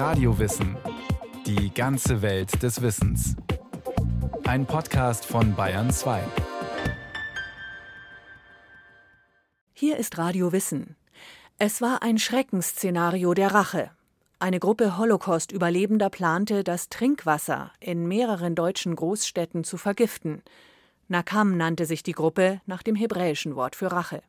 Radiowissen. 0.00 0.78
Die 1.44 1.74
ganze 1.74 2.22
Welt 2.22 2.62
des 2.62 2.80
Wissens. 2.80 3.36
Ein 4.44 4.64
Podcast 4.64 5.26
von 5.26 5.54
Bayern 5.54 5.90
2. 5.90 6.22
Hier 9.74 9.98
ist 9.98 10.16
Radio 10.16 10.52
Wissen. 10.52 10.96
Es 11.58 11.82
war 11.82 12.02
ein 12.02 12.16
Schreckensszenario 12.16 13.34
der 13.34 13.52
Rache. 13.52 13.90
Eine 14.38 14.58
Gruppe 14.58 14.96
Holocaust-Überlebender 14.96 16.08
plante, 16.08 16.64
das 16.64 16.88
Trinkwasser 16.88 17.70
in 17.78 18.08
mehreren 18.08 18.54
deutschen 18.54 18.96
Großstädten 18.96 19.64
zu 19.64 19.76
vergiften. 19.76 20.42
Nakam 21.08 21.58
nannte 21.58 21.84
sich 21.84 22.02
die 22.02 22.12
Gruppe 22.12 22.62
nach 22.64 22.82
dem 22.82 22.94
hebräischen 22.94 23.54
Wort 23.54 23.76
für 23.76 23.92
Rache. 23.92 24.22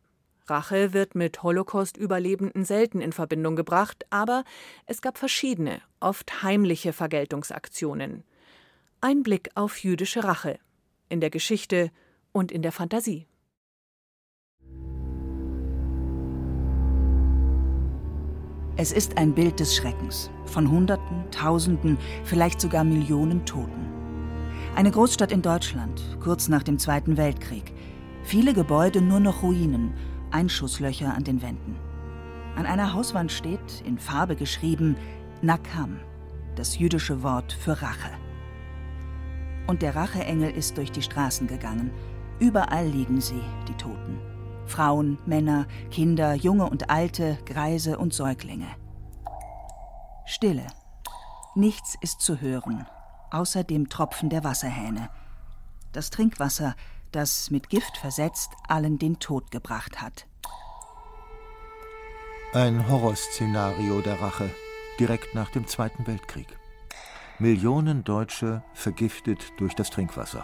Rache 0.51 0.93
wird 0.93 1.15
mit 1.15 1.41
Holocaust-Überlebenden 1.41 2.65
selten 2.65 3.01
in 3.01 3.13
Verbindung 3.13 3.55
gebracht, 3.55 4.05
aber 4.09 4.43
es 4.85 5.01
gab 5.01 5.17
verschiedene, 5.17 5.81
oft 5.99 6.43
heimliche 6.43 6.93
Vergeltungsaktionen. 6.93 8.23
Ein 8.99 9.23
Blick 9.23 9.49
auf 9.55 9.77
jüdische 9.77 10.23
Rache 10.23 10.59
in 11.09 11.21
der 11.21 11.29
Geschichte 11.29 11.89
und 12.33 12.51
in 12.51 12.61
der 12.61 12.71
Fantasie. 12.71 13.27
Es 18.75 18.91
ist 18.91 19.17
ein 19.17 19.33
Bild 19.33 19.59
des 19.59 19.75
Schreckens 19.75 20.31
von 20.45 20.69
Hunderten, 20.69 21.29
Tausenden, 21.31 21.97
vielleicht 22.23 22.59
sogar 22.59 22.83
Millionen 22.83 23.45
Toten. 23.45 23.87
Eine 24.75 24.91
Großstadt 24.91 25.31
in 25.31 25.41
Deutschland, 25.41 26.01
kurz 26.21 26.47
nach 26.47 26.63
dem 26.63 26.79
Zweiten 26.79 27.15
Weltkrieg. 27.15 27.73
Viele 28.23 28.53
Gebäude 28.53 29.01
nur 29.01 29.19
noch 29.19 29.43
Ruinen, 29.43 29.93
Einschusslöcher 30.31 31.13
an 31.13 31.23
den 31.23 31.41
Wänden. 31.41 31.75
An 32.55 32.65
einer 32.65 32.93
Hauswand 32.93 33.31
steht, 33.31 33.81
in 33.85 33.97
Farbe 33.97 34.35
geschrieben, 34.35 34.97
Nakam, 35.41 35.99
das 36.55 36.77
jüdische 36.77 37.23
Wort 37.23 37.53
für 37.53 37.81
Rache. 37.81 38.11
Und 39.67 39.81
der 39.81 39.95
Racheengel 39.95 40.51
ist 40.51 40.77
durch 40.77 40.91
die 40.91 41.01
Straßen 41.01 41.47
gegangen. 41.47 41.91
Überall 42.39 42.87
liegen 42.87 43.21
sie, 43.21 43.41
die 43.67 43.73
Toten. 43.75 44.19
Frauen, 44.65 45.17
Männer, 45.25 45.67
Kinder, 45.91 46.33
Junge 46.33 46.69
und 46.69 46.89
Alte, 46.89 47.37
Greise 47.45 47.97
und 47.97 48.13
Säuglinge. 48.13 48.67
Stille. 50.25 50.67
Nichts 51.55 51.95
ist 51.99 52.21
zu 52.21 52.39
hören, 52.39 52.85
außer 53.31 53.63
dem 53.63 53.89
Tropfen 53.89 54.29
der 54.29 54.43
Wasserhähne. 54.43 55.09
Das 55.91 56.09
Trinkwasser, 56.09 56.75
das 57.11 57.51
mit 57.51 57.69
Gift 57.69 57.97
versetzt 57.97 58.51
allen 58.67 58.97
den 58.97 59.19
Tod 59.19 59.51
gebracht 59.51 60.01
hat. 60.01 60.27
Ein 62.53 62.89
Horrorszenario 62.89 64.01
der 64.01 64.19
Rache, 64.19 64.49
direkt 64.99 65.35
nach 65.35 65.49
dem 65.51 65.67
Zweiten 65.67 66.05
Weltkrieg. 66.05 66.47
Millionen 67.39 68.03
Deutsche 68.03 68.61
vergiftet 68.73 69.53
durch 69.55 69.73
das 69.73 69.89
Trinkwasser. 69.89 70.43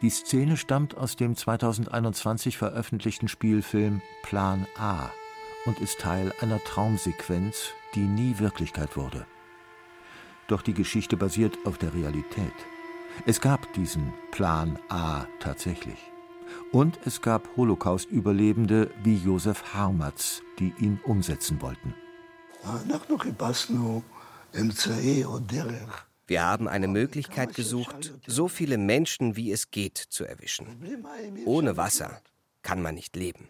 Die 0.00 0.10
Szene 0.10 0.56
stammt 0.56 0.96
aus 0.96 1.16
dem 1.16 1.34
2021 1.34 2.56
veröffentlichten 2.56 3.26
Spielfilm 3.26 4.00
Plan 4.22 4.64
A 4.78 5.10
und 5.66 5.80
ist 5.80 5.98
Teil 5.98 6.32
einer 6.40 6.62
Traumsequenz, 6.62 7.72
die 7.96 8.06
nie 8.06 8.38
Wirklichkeit 8.38 8.96
wurde. 8.96 9.26
Doch 10.46 10.62
die 10.62 10.74
Geschichte 10.74 11.16
basiert 11.16 11.58
auf 11.64 11.78
der 11.78 11.94
Realität. 11.94 12.54
Es 13.26 13.40
gab 13.40 13.72
diesen 13.72 14.12
Plan 14.30 14.78
A 14.88 15.26
tatsächlich. 15.40 16.09
Und 16.72 16.98
es 17.04 17.20
gab 17.20 17.48
Holocaust-Überlebende 17.56 18.90
wie 19.02 19.16
Josef 19.16 19.74
Harmatz, 19.74 20.42
die 20.58 20.72
ihn 20.78 21.00
umsetzen 21.04 21.60
wollten. 21.60 21.94
Wir 26.26 26.42
haben 26.42 26.68
eine 26.68 26.88
Möglichkeit 26.88 27.54
gesucht, 27.54 28.14
so 28.26 28.48
viele 28.48 28.78
Menschen 28.78 29.36
wie 29.36 29.50
es 29.50 29.70
geht 29.70 29.98
zu 29.98 30.24
erwischen. 30.24 30.66
Ohne 31.44 31.76
Wasser 31.76 32.20
kann 32.62 32.82
man 32.82 32.94
nicht 32.94 33.16
leben. 33.16 33.48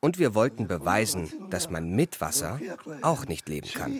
Und 0.00 0.18
wir 0.18 0.34
wollten 0.34 0.68
beweisen, 0.68 1.28
dass 1.50 1.70
man 1.70 1.90
mit 1.90 2.20
Wasser 2.20 2.60
auch 3.02 3.26
nicht 3.26 3.48
leben 3.48 3.68
kann. 3.72 3.92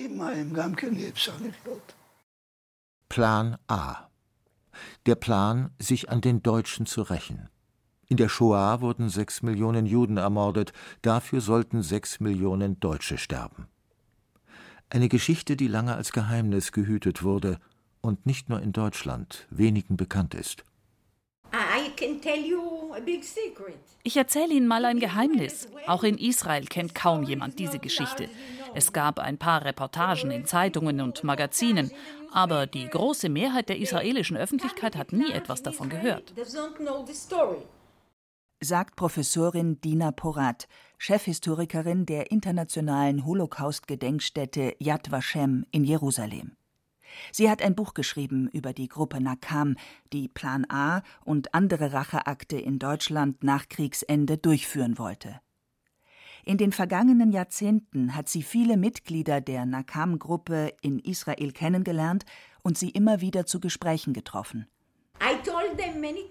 Plan 3.09 3.59
A 3.67 4.09
der 5.07 5.15
Plan, 5.15 5.71
sich 5.79 6.09
an 6.09 6.21
den 6.21 6.43
Deutschen 6.43 6.87
zu 6.87 7.03
rächen. 7.03 7.49
In 8.11 8.17
der 8.17 8.31
Shoah 8.31 8.81
wurden 8.81 9.11
sechs 9.11 9.43
Millionen 9.43 9.85
Juden 9.85 10.17
ermordet, 10.17 10.73
dafür 11.03 11.43
sollten 11.43 11.83
sechs 11.83 12.21
Millionen 12.21 12.81
Deutsche 12.81 13.19
sterben. 13.19 13.69
Eine 14.89 15.11
Geschichte, 15.11 15.57
die 15.57 15.69
lange 15.69 15.95
als 15.95 16.13
Geheimnis 16.13 16.73
gehütet 16.73 17.23
wurde 17.23 17.59
und 18.01 18.25
nicht 18.25 18.49
nur 18.49 18.63
in 18.63 18.73
Deutschland 18.73 19.47
wenigen 19.51 19.99
bekannt 19.99 20.35
ist. 20.35 20.65
Ich 24.03 24.17
erzähle 24.17 24.55
Ihnen 24.55 24.67
mal 24.67 24.85
ein 24.87 25.01
Geheimnis. 25.01 25.69
Auch 25.87 26.03
in 26.03 26.17
Israel 26.17 26.65
kennt 26.65 26.95
kaum 26.95 27.23
jemand 27.25 27.59
diese 27.59 27.79
Geschichte. 27.79 28.29
Es 28.75 28.95
gab 28.95 29.19
ein 29.19 29.37
paar 29.37 29.65
Reportagen 29.67 30.31
in 30.31 30.47
Zeitungen 30.47 31.03
und 31.03 31.25
Magazinen, 31.25 31.91
aber 32.33 32.67
die 32.67 32.89
große 32.89 33.29
Mehrheit 33.29 33.69
der 33.69 33.79
israelischen 33.79 34.37
Öffentlichkeit 34.37 34.97
hat 34.97 35.13
nie 35.13 35.31
etwas 35.31 35.63
davon 35.63 35.91
gehört. 35.91 36.33
Sagt 38.61 38.97
Professorin 38.97 39.81
Dina 39.81 40.11
Porat, 40.11 40.67
Chefhistorikerin 40.99 42.07
der 42.07 42.33
internationalen 42.33 43.25
Holocaust-Gedenkstätte 43.25 44.75
Yad 44.81 45.13
Vashem 45.13 45.65
in 45.71 45.85
Jerusalem. 45.85 46.57
Sie 47.31 47.49
hat 47.49 47.63
ein 47.63 47.77
Buch 47.77 47.95
geschrieben 47.95 48.49
über 48.49 48.73
die 48.73 48.89
Gruppe 48.89 49.23
Nakam, 49.23 49.77
die 50.13 50.27
Plan 50.27 50.67
A 50.69 51.03
und 51.25 51.55
andere 51.55 51.93
Racheakte 51.93 52.59
in 52.59 52.81
Deutschland 52.81 53.45
nach 53.45 53.69
Kriegsende 53.69 54.39
durchführen 54.39 54.99
wollte. 54.99 55.41
In 56.45 56.59
den 56.59 56.73
vergangenen 56.73 57.31
Jahrzehnten 57.31 58.17
hat 58.17 58.29
sie 58.29 58.43
viele 58.43 58.77
Mitglieder 58.77 59.41
der 59.41 59.67
Nakam-Gruppe 59.67 60.73
in 60.81 60.99
Israel 60.99 61.53
kennengelernt 61.53 62.25
und 62.63 62.77
sie 62.77 62.91
immer 62.91 63.21
wieder 63.21 63.47
zu 63.47 63.61
Gesprächen 63.61 64.15
getroffen. 64.15 64.67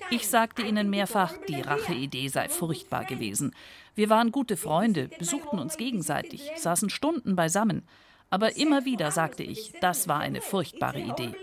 Ich 0.10 0.28
sagte 0.28 0.62
ihnen 0.62 0.90
mehrfach, 0.90 1.34
die 1.48 1.62
Racheidee 1.62 2.28
sei 2.28 2.50
furchtbar 2.50 3.06
gewesen. 3.06 3.54
Wir 3.96 4.10
waren 4.10 4.32
gute 4.32 4.58
Freunde, 4.58 5.10
besuchten 5.20 5.60
uns 5.60 5.78
gegenseitig, 5.78 6.52
saßen 6.56 6.90
Stunden 6.90 7.36
beisammen. 7.36 7.84
Aber 8.30 8.58
immer 8.58 8.86
wieder 8.86 9.12
sagte 9.12 9.44
ich, 9.44 9.74
das 9.82 10.08
war 10.08 10.20
eine 10.20 10.42
furchtbare 10.42 11.00
Idee. 11.00 11.34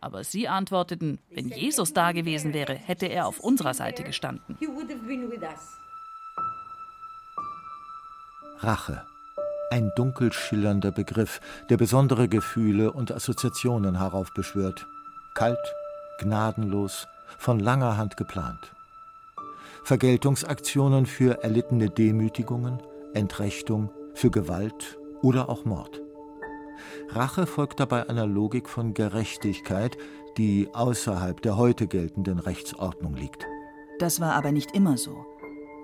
Aber 0.00 0.22
sie 0.22 0.48
antworteten, 0.48 1.18
wenn 1.30 1.48
Jesus 1.48 1.92
da 1.92 2.12
gewesen 2.12 2.52
wäre, 2.52 2.74
hätte 2.74 3.06
er 3.06 3.26
auf 3.26 3.40
unserer 3.40 3.74
Seite 3.74 4.04
gestanden. 4.04 4.56
Rache. 8.58 9.06
Ein 9.70 9.90
dunkel 9.96 10.32
schillernder 10.32 10.92
Begriff, 10.92 11.40
der 11.70 11.76
besondere 11.76 12.28
Gefühle 12.28 12.92
und 12.92 13.10
Assoziationen 13.10 13.98
heraufbeschwört. 13.98 14.86
Kalt, 15.34 15.74
gnadenlos, 16.20 17.08
von 17.38 17.60
langer 17.60 17.96
Hand 17.96 18.16
geplant. 18.16 18.72
Vergeltungsaktionen 19.84 21.06
für 21.06 21.42
erlittene 21.42 21.90
Demütigungen, 21.90 22.82
Entrechtung, 23.14 23.90
für 24.14 24.30
Gewalt 24.30 24.98
oder 25.22 25.48
auch 25.48 25.64
Mord. 25.64 26.02
Rache 27.10 27.46
folgt 27.46 27.80
dabei 27.80 28.08
einer 28.08 28.26
Logik 28.26 28.68
von 28.68 28.94
Gerechtigkeit, 28.94 29.96
die 30.36 30.68
außerhalb 30.72 31.40
der 31.40 31.56
heute 31.56 31.86
geltenden 31.86 32.38
Rechtsordnung 32.38 33.14
liegt. 33.14 33.46
Das 33.98 34.20
war 34.20 34.34
aber 34.34 34.52
nicht 34.52 34.74
immer 34.74 34.98
so. 34.98 35.24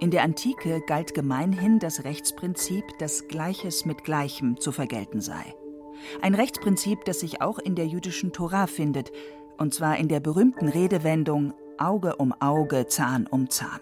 In 0.01 0.11
der 0.11 0.23
Antike 0.25 0.83
galt 0.87 1.15
gemeinhin 1.15 1.79
das 1.79 2.05
Rechtsprinzip, 2.05 2.85
dass 2.99 3.29
Gleiches 3.29 3.85
mit 3.85 4.05
Gleichem 4.05 4.59
zu 4.59 4.73
vergelten 4.73 5.21
sei. 5.21 5.55
Ein 6.21 6.35
Rechtsprinzip, 6.35 7.05
das 7.05 7.21
sich 7.21 7.41
auch 7.41 7.59
in 7.59 7.77
der 7.77 7.87
jüdischen 7.87 8.33
Tora 8.33 8.67
findet, 8.67 9.13
und 9.59 9.75
zwar 9.75 9.99
in 9.99 10.09
der 10.09 10.21
berühmten 10.21 10.69
Redewendung 10.69 11.55
Auge 11.79 12.17
um 12.17 12.33
Auge, 12.41 12.87
Zahn 12.87 13.27
um 13.27 13.51
Zahn. 13.51 13.81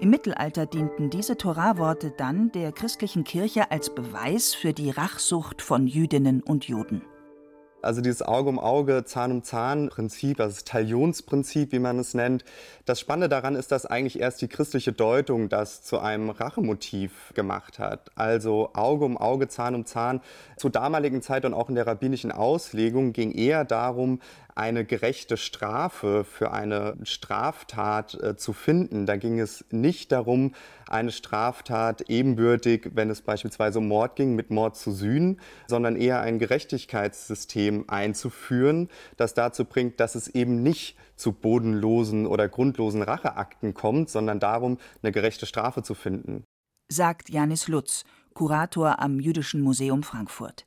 Im 0.00 0.10
Mittelalter 0.10 0.66
dienten 0.66 1.10
diese 1.10 1.36
Toraworte 1.36 2.10
dann 2.10 2.50
der 2.50 2.72
christlichen 2.72 3.24
Kirche 3.24 3.70
als 3.70 3.94
Beweis 3.94 4.54
für 4.54 4.72
die 4.72 4.90
Rachsucht 4.90 5.62
von 5.62 5.86
Jüdinnen 5.86 6.42
und 6.42 6.64
Juden. 6.66 7.02
Also 7.82 8.00
dieses 8.00 8.22
Auge 8.22 8.48
um 8.48 8.60
Auge, 8.60 9.04
Zahn 9.04 9.32
um 9.32 9.42
Zahn 9.42 9.88
Prinzip, 9.88 10.38
also 10.40 10.54
das 10.54 10.64
Talionsprinzip, 10.64 11.72
wie 11.72 11.80
man 11.80 11.98
es 11.98 12.14
nennt. 12.14 12.44
Das 12.84 13.00
Spannende 13.00 13.28
daran 13.28 13.56
ist, 13.56 13.72
dass 13.72 13.86
eigentlich 13.86 14.20
erst 14.20 14.40
die 14.40 14.46
christliche 14.46 14.92
Deutung 14.92 15.48
das 15.48 15.82
zu 15.82 15.98
einem 15.98 16.30
Rachemotiv 16.30 17.32
gemacht 17.34 17.80
hat. 17.80 18.10
Also 18.14 18.70
Auge 18.74 19.04
um 19.04 19.16
Auge, 19.18 19.48
Zahn 19.48 19.74
um 19.74 19.84
Zahn. 19.84 20.20
Zur 20.56 20.70
damaligen 20.70 21.22
Zeit 21.22 21.44
und 21.44 21.54
auch 21.54 21.68
in 21.68 21.74
der 21.74 21.88
rabbinischen 21.88 22.30
Auslegung 22.30 23.12
ging 23.12 23.32
eher 23.32 23.64
darum, 23.64 24.20
eine 24.54 24.84
gerechte 24.84 25.36
Strafe 25.36 26.24
für 26.24 26.52
eine 26.52 26.96
Straftat 27.04 28.14
äh, 28.14 28.36
zu 28.36 28.52
finden. 28.52 29.06
Da 29.06 29.16
ging 29.16 29.40
es 29.40 29.64
nicht 29.70 30.12
darum, 30.12 30.54
eine 30.88 31.10
Straftat 31.10 32.02
ebenbürtig, 32.10 32.90
wenn 32.94 33.08
es 33.08 33.22
beispielsweise 33.22 33.78
um 33.78 33.88
Mord 33.88 34.16
ging, 34.16 34.34
mit 34.34 34.50
Mord 34.50 34.76
zu 34.76 34.92
sühnen, 34.92 35.40
sondern 35.66 35.96
eher 35.96 36.20
ein 36.20 36.38
Gerechtigkeitssystem 36.38 37.84
einzuführen, 37.88 38.88
das 39.16 39.34
dazu 39.34 39.64
bringt, 39.64 40.00
dass 40.00 40.14
es 40.14 40.28
eben 40.28 40.62
nicht 40.62 40.96
zu 41.16 41.32
bodenlosen 41.32 42.26
oder 42.26 42.48
grundlosen 42.48 43.02
Racheakten 43.02 43.74
kommt, 43.74 44.10
sondern 44.10 44.40
darum, 44.40 44.78
eine 45.02 45.12
gerechte 45.12 45.46
Strafe 45.46 45.82
zu 45.82 45.94
finden. 45.94 46.44
Sagt 46.88 47.30
Janis 47.30 47.68
Lutz, 47.68 48.04
Kurator 48.34 48.98
am 49.00 49.18
Jüdischen 49.20 49.62
Museum 49.62 50.02
Frankfurt. 50.02 50.66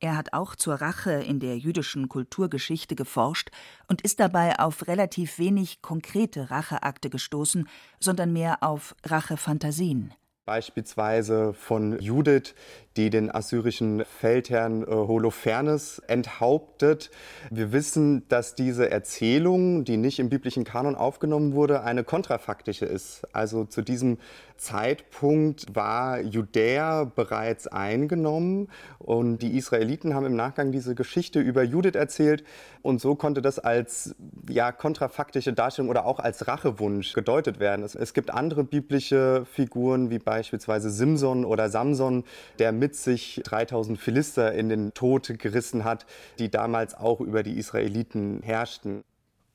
Er 0.00 0.16
hat 0.16 0.32
auch 0.32 0.56
zur 0.56 0.74
Rache 0.74 1.12
in 1.12 1.40
der 1.40 1.56
jüdischen 1.56 2.08
Kulturgeschichte 2.08 2.94
geforscht 2.94 3.50
und 3.88 4.02
ist 4.02 4.20
dabei 4.20 4.58
auf 4.58 4.86
relativ 4.88 5.38
wenig 5.38 5.80
konkrete 5.82 6.50
Racheakte 6.50 7.10
gestoßen, 7.10 7.68
sondern 8.00 8.32
mehr 8.32 8.62
auf 8.62 8.94
Rachefantasien. 9.04 10.12
Beispielsweise 10.44 11.54
von 11.54 11.98
Judith, 11.98 12.54
die 12.96 13.10
den 13.10 13.34
assyrischen 13.34 14.04
Feldherrn 14.04 14.82
äh, 14.82 14.86
Holofernes 14.86 16.00
enthauptet. 16.06 17.10
Wir 17.50 17.72
wissen, 17.72 18.26
dass 18.28 18.54
diese 18.54 18.90
Erzählung, 18.90 19.84
die 19.84 19.96
nicht 19.96 20.18
im 20.18 20.28
biblischen 20.28 20.64
Kanon 20.64 20.94
aufgenommen 20.94 21.54
wurde, 21.54 21.82
eine 21.82 22.04
kontrafaktische 22.04 22.86
ist. 22.86 23.26
Also 23.32 23.64
zu 23.64 23.82
diesem 23.82 24.18
Zeitpunkt 24.56 25.74
war 25.74 26.20
Judäa 26.20 27.04
bereits 27.04 27.66
eingenommen 27.66 28.68
und 28.98 29.38
die 29.42 29.56
Israeliten 29.56 30.14
haben 30.14 30.24
im 30.24 30.36
Nachgang 30.36 30.72
diese 30.72 30.94
Geschichte 30.94 31.40
über 31.40 31.62
Judith 31.62 31.94
erzählt 31.94 32.42
und 32.82 33.00
so 33.00 33.16
konnte 33.16 33.42
das 33.42 33.58
als 33.58 34.14
ja, 34.48 34.72
kontrafaktische 34.72 35.52
Darstellung 35.52 35.90
oder 35.90 36.06
auch 36.06 36.18
als 36.18 36.48
Rachewunsch 36.48 37.12
gedeutet 37.12 37.60
werden. 37.60 37.84
Es, 37.84 37.94
es 37.94 38.14
gibt 38.14 38.30
andere 38.30 38.64
biblische 38.64 39.44
Figuren 39.44 40.10
wie 40.10 40.18
beispielsweise 40.18 40.90
Simson 40.90 41.44
oder 41.44 41.68
Samson, 41.68 42.24
der 42.58 42.72
mit 42.72 42.85
sich 42.94 43.40
3000 43.44 43.98
Philister 43.98 44.52
in 44.52 44.68
den 44.68 44.94
Tod 44.94 45.38
gerissen 45.38 45.84
hat, 45.84 46.06
die 46.38 46.50
damals 46.50 46.94
auch 46.94 47.20
über 47.20 47.42
die 47.42 47.58
Israeliten 47.58 48.42
herrschten. 48.42 49.02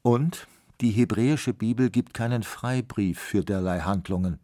Und 0.01 0.47
die 0.81 0.89
hebräische 0.89 1.53
Bibel 1.53 1.89
gibt 1.89 2.13
keinen 2.13 2.43
Freibrief 2.43 3.19
für 3.19 3.43
derlei 3.43 3.81
Handlungen. 3.81 4.39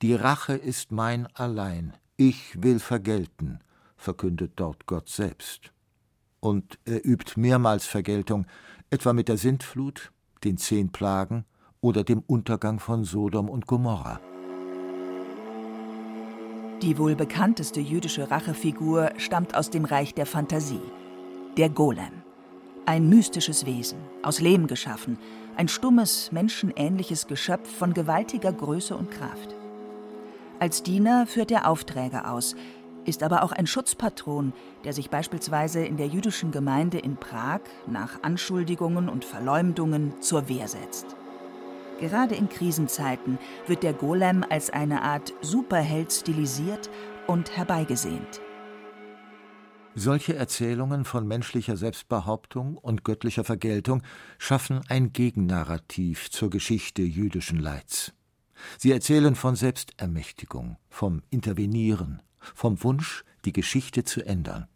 Die 0.00 0.14
Rache 0.14 0.54
ist 0.54 0.92
mein 0.92 1.26
allein, 1.34 1.94
ich 2.16 2.62
will 2.62 2.78
vergelten, 2.78 3.60
verkündet 3.96 4.52
dort 4.56 4.86
Gott 4.86 5.08
selbst. 5.08 5.72
Und 6.40 6.78
er 6.84 7.04
übt 7.04 7.40
mehrmals 7.40 7.86
Vergeltung, 7.86 8.46
etwa 8.90 9.12
mit 9.12 9.28
der 9.28 9.36
Sintflut, 9.36 10.12
den 10.44 10.58
zehn 10.58 10.92
Plagen 10.92 11.44
oder 11.80 12.04
dem 12.04 12.20
Untergang 12.20 12.78
von 12.78 13.04
Sodom 13.04 13.48
und 13.48 13.66
Gomorra. 13.66 14.20
Die 16.82 16.98
wohl 16.98 17.14
bekannteste 17.14 17.78
jüdische 17.78 18.28
Rachefigur 18.28 19.12
stammt 19.16 19.54
aus 19.54 19.70
dem 19.70 19.84
Reich 19.84 20.14
der 20.14 20.26
Fantasie, 20.26 20.82
der 21.56 21.70
Golem. 21.70 22.24
Ein 22.86 23.08
mystisches 23.08 23.64
Wesen, 23.66 23.98
aus 24.24 24.40
Lehm 24.40 24.66
geschaffen, 24.66 25.16
ein 25.56 25.68
stummes, 25.68 26.32
menschenähnliches 26.32 27.28
Geschöpf 27.28 27.70
von 27.70 27.94
gewaltiger 27.94 28.52
Größe 28.52 28.96
und 28.96 29.12
Kraft. 29.12 29.54
Als 30.58 30.82
Diener 30.82 31.28
führt 31.28 31.52
er 31.52 31.68
Aufträge 31.68 32.28
aus, 32.28 32.56
ist 33.04 33.22
aber 33.22 33.44
auch 33.44 33.52
ein 33.52 33.68
Schutzpatron, 33.68 34.52
der 34.82 34.92
sich 34.92 35.08
beispielsweise 35.08 35.84
in 35.84 35.96
der 35.96 36.08
jüdischen 36.08 36.50
Gemeinde 36.50 36.98
in 36.98 37.14
Prag 37.16 37.60
nach 37.86 38.24
Anschuldigungen 38.24 39.08
und 39.08 39.24
Verleumdungen 39.24 40.20
zur 40.20 40.48
Wehr 40.48 40.66
setzt. 40.66 41.14
Gerade 42.02 42.34
in 42.34 42.48
Krisenzeiten 42.48 43.38
wird 43.68 43.84
der 43.84 43.92
Golem 43.92 44.44
als 44.50 44.70
eine 44.70 45.02
Art 45.02 45.32
Superheld 45.40 46.12
stilisiert 46.12 46.90
und 47.28 47.56
herbeigesehnt. 47.56 48.40
Solche 49.94 50.34
Erzählungen 50.34 51.04
von 51.04 51.28
menschlicher 51.28 51.76
Selbstbehauptung 51.76 52.76
und 52.76 53.04
göttlicher 53.04 53.44
Vergeltung 53.44 54.02
schaffen 54.36 54.80
ein 54.88 55.12
Gegennarrativ 55.12 56.28
zur 56.28 56.50
Geschichte 56.50 57.02
jüdischen 57.02 57.60
Leids. 57.60 58.12
Sie 58.78 58.90
erzählen 58.90 59.36
von 59.36 59.54
Selbstermächtigung, 59.54 60.78
vom 60.90 61.22
Intervenieren, 61.30 62.20
vom 62.40 62.82
Wunsch, 62.82 63.24
die 63.44 63.52
Geschichte 63.52 64.02
zu 64.02 64.26
ändern. 64.26 64.66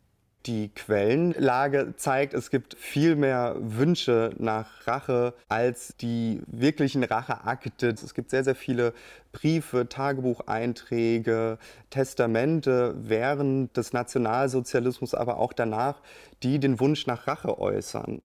Die 0.46 0.68
Quellenlage 0.68 1.94
zeigt, 1.96 2.32
es 2.32 2.50
gibt 2.50 2.76
viel 2.78 3.16
mehr 3.16 3.56
Wünsche 3.58 4.32
nach 4.38 4.86
Rache 4.86 5.34
als 5.48 5.96
die 5.96 6.40
wirklichen 6.46 7.02
Racheakte. 7.02 7.88
Es 7.88 8.14
gibt 8.14 8.30
sehr, 8.30 8.44
sehr 8.44 8.54
viele 8.54 8.94
Briefe, 9.32 9.88
Tagebucheinträge, 9.88 11.58
Testamente 11.90 12.94
während 12.96 13.76
des 13.76 13.92
Nationalsozialismus, 13.92 15.14
aber 15.14 15.38
auch 15.38 15.52
danach, 15.52 16.00
die 16.44 16.60
den 16.60 16.78
Wunsch 16.78 17.08
nach 17.08 17.26
Rache 17.26 17.58
äußern. 17.58 18.20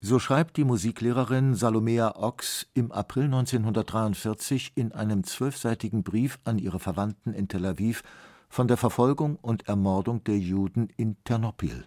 So 0.00 0.20
schreibt 0.20 0.56
die 0.58 0.64
Musiklehrerin 0.64 1.56
Salomea 1.56 2.14
Ochs 2.14 2.68
im 2.72 2.92
April 2.92 3.24
1943 3.24 4.74
in 4.76 4.92
einem 4.92 5.24
zwölfseitigen 5.24 6.04
Brief 6.04 6.38
an 6.44 6.60
ihre 6.60 6.78
Verwandten 6.78 7.32
in 7.34 7.48
Tel 7.48 7.66
Aviv 7.66 8.04
von 8.48 8.68
der 8.68 8.76
Verfolgung 8.76 9.36
und 9.36 9.68
Ermordung 9.68 10.24
der 10.24 10.38
Juden 10.38 10.88
in 10.96 11.16
Ternopil, 11.24 11.86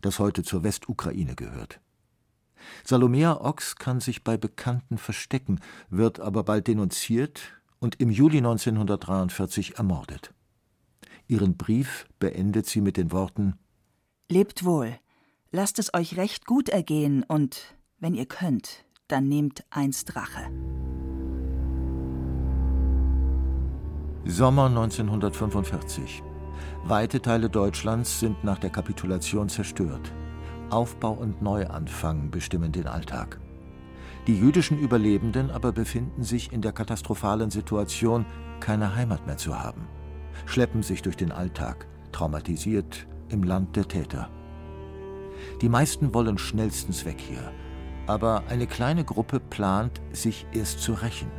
das 0.00 0.18
heute 0.18 0.42
zur 0.42 0.64
Westukraine 0.64 1.34
gehört. 1.34 1.80
Salomea 2.84 3.40
Ochs 3.40 3.76
kann 3.76 4.00
sich 4.00 4.24
bei 4.24 4.36
Bekannten 4.36 4.98
verstecken, 4.98 5.60
wird 5.90 6.20
aber 6.20 6.44
bald 6.44 6.66
denunziert 6.66 7.40
und 7.78 8.00
im 8.00 8.10
Juli 8.10 8.38
1943 8.38 9.78
ermordet. 9.78 10.34
Ihren 11.28 11.56
Brief 11.56 12.06
beendet 12.18 12.66
sie 12.66 12.80
mit 12.80 12.96
den 12.96 13.12
Worten 13.12 13.58
Lebt 14.30 14.64
wohl, 14.64 14.98
Lasst 15.50 15.78
es 15.78 15.94
euch 15.94 16.18
recht 16.18 16.44
gut 16.44 16.68
ergehen 16.68 17.22
und, 17.22 17.74
wenn 17.98 18.14
ihr 18.14 18.26
könnt, 18.26 18.84
dann 19.08 19.28
nehmt 19.28 19.64
einst 19.70 20.14
Rache. 20.14 20.50
Sommer 24.30 24.66
1945. 24.66 26.22
Weite 26.84 27.22
Teile 27.22 27.48
Deutschlands 27.48 28.20
sind 28.20 28.44
nach 28.44 28.58
der 28.58 28.68
Kapitulation 28.68 29.48
zerstört. 29.48 30.12
Aufbau 30.68 31.12
und 31.12 31.40
Neuanfang 31.40 32.30
bestimmen 32.30 32.70
den 32.70 32.86
Alltag. 32.86 33.40
Die 34.26 34.38
jüdischen 34.38 34.78
Überlebenden 34.78 35.50
aber 35.50 35.72
befinden 35.72 36.24
sich 36.24 36.52
in 36.52 36.60
der 36.60 36.72
katastrophalen 36.72 37.48
Situation, 37.48 38.26
keine 38.60 38.94
Heimat 38.94 39.26
mehr 39.26 39.38
zu 39.38 39.58
haben, 39.58 39.88
schleppen 40.44 40.82
sich 40.82 41.00
durch 41.00 41.16
den 41.16 41.32
Alltag, 41.32 41.86
traumatisiert 42.12 43.06
im 43.30 43.42
Land 43.44 43.76
der 43.76 43.88
Täter. 43.88 44.28
Die 45.62 45.70
meisten 45.70 46.12
wollen 46.12 46.36
schnellstens 46.36 47.06
weg 47.06 47.18
hier. 47.18 47.50
Aber 48.06 48.42
eine 48.48 48.66
kleine 48.66 49.04
Gruppe 49.04 49.40
plant, 49.40 50.02
sich 50.12 50.46
erst 50.52 50.82
zu 50.82 50.92
rächen. 50.92 51.30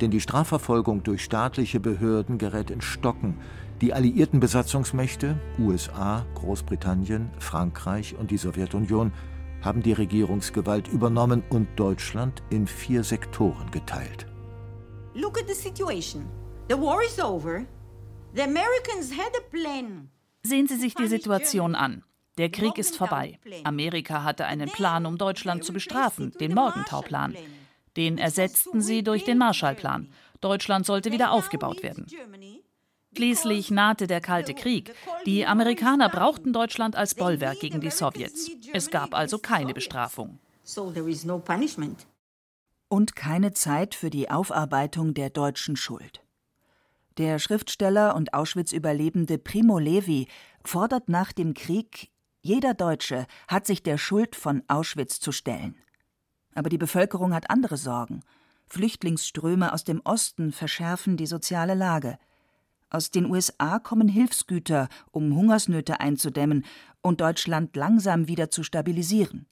Denn 0.00 0.10
die 0.10 0.20
Strafverfolgung 0.20 1.02
durch 1.02 1.24
staatliche 1.24 1.80
Behörden 1.80 2.38
gerät 2.38 2.70
in 2.70 2.80
Stocken. 2.80 3.38
Die 3.80 3.92
alliierten 3.92 4.40
Besatzungsmächte, 4.40 5.38
USA, 5.58 6.24
Großbritannien, 6.34 7.30
Frankreich 7.38 8.16
und 8.18 8.30
die 8.30 8.38
Sowjetunion, 8.38 9.12
haben 9.62 9.82
die 9.82 9.92
Regierungsgewalt 9.92 10.88
übernommen 10.88 11.42
und 11.50 11.68
Deutschland 11.76 12.42
in 12.50 12.66
vier 12.66 13.04
Sektoren 13.04 13.70
geteilt. 13.70 14.26
Look 15.14 15.38
at 15.38 15.48
the 15.48 15.54
situation. 15.54 16.26
The 16.68 16.76
war 16.76 17.02
is 17.02 17.18
over. 17.18 17.64
The 18.34 18.42
Americans 18.42 19.12
had 19.12 19.32
a 19.36 19.42
plan. 19.50 20.10
Sehen 20.42 20.68
Sie 20.68 20.76
sich 20.76 20.94
die 20.94 21.06
Situation 21.06 21.74
an. 21.74 22.04
Der 22.38 22.50
Krieg 22.50 22.76
ist 22.76 22.96
vorbei. 22.96 23.38
Amerika 23.64 24.22
hatte 24.22 24.44
einen 24.44 24.68
Plan, 24.68 25.06
um 25.06 25.16
Deutschland 25.16 25.64
zu 25.64 25.72
bestrafen, 25.72 26.32
den 26.38 26.54
Morgenthau-Plan. 26.54 27.34
Den 27.96 28.18
ersetzten 28.18 28.80
sie 28.80 29.02
durch 29.02 29.24
den 29.24 29.38
Marshallplan. 29.38 30.08
Deutschland 30.40 30.86
sollte 30.86 31.12
wieder 31.12 31.32
aufgebaut 31.32 31.82
werden. 31.82 32.06
Schließlich 33.16 33.70
nahte 33.70 34.06
der 34.06 34.20
Kalte 34.20 34.52
Krieg. 34.52 34.94
Die 35.24 35.46
Amerikaner 35.46 36.10
brauchten 36.10 36.52
Deutschland 36.52 36.96
als 36.96 37.14
Bollwerk 37.14 37.60
gegen 37.60 37.80
die 37.80 37.90
Sowjets. 37.90 38.50
Es 38.72 38.90
gab 38.90 39.14
also 39.14 39.38
keine 39.38 39.72
Bestrafung. 39.72 40.38
Und 42.88 43.16
keine 43.16 43.52
Zeit 43.52 43.94
für 43.94 44.10
die 44.10 44.30
Aufarbeitung 44.30 45.14
der 45.14 45.30
deutschen 45.30 45.76
Schuld. 45.76 46.22
Der 47.16 47.38
Schriftsteller 47.38 48.14
und 48.14 48.34
Auschwitz-Überlebende 48.34 49.38
Primo 49.38 49.78
Levi 49.78 50.28
fordert 50.62 51.08
nach 51.08 51.32
dem 51.32 51.54
Krieg 51.54 52.10
jeder 52.46 52.74
Deutsche 52.74 53.26
hat 53.48 53.66
sich 53.66 53.82
der 53.82 53.98
Schuld 53.98 54.36
von 54.36 54.62
Auschwitz 54.68 55.18
zu 55.18 55.32
stellen. 55.32 55.74
Aber 56.56 56.70
die 56.70 56.78
Bevölkerung 56.78 57.34
hat 57.34 57.50
andere 57.50 57.76
Sorgen. 57.76 58.22
Flüchtlingsströme 58.66 59.72
aus 59.72 59.84
dem 59.84 60.00
Osten 60.04 60.52
verschärfen 60.52 61.16
die 61.16 61.26
soziale 61.26 61.74
Lage. 61.74 62.18
Aus 62.88 63.10
den 63.10 63.26
USA 63.26 63.78
kommen 63.78 64.08
Hilfsgüter, 64.08 64.88
um 65.10 65.36
Hungersnöte 65.36 66.00
einzudämmen 66.00 66.64
und 67.02 67.20
Deutschland 67.20 67.76
langsam 67.76 68.26
wieder 68.26 68.50
zu 68.50 68.64
stabilisieren. 68.64 69.46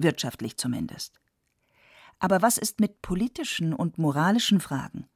wirtschaftlich 0.00 0.56
zumindest. 0.56 1.18
Aber 2.20 2.42
was 2.42 2.56
ist 2.58 2.78
mit 2.80 3.02
politischen 3.02 3.72
und 3.72 3.98
moralischen 3.98 4.60
Fragen? 4.60 5.06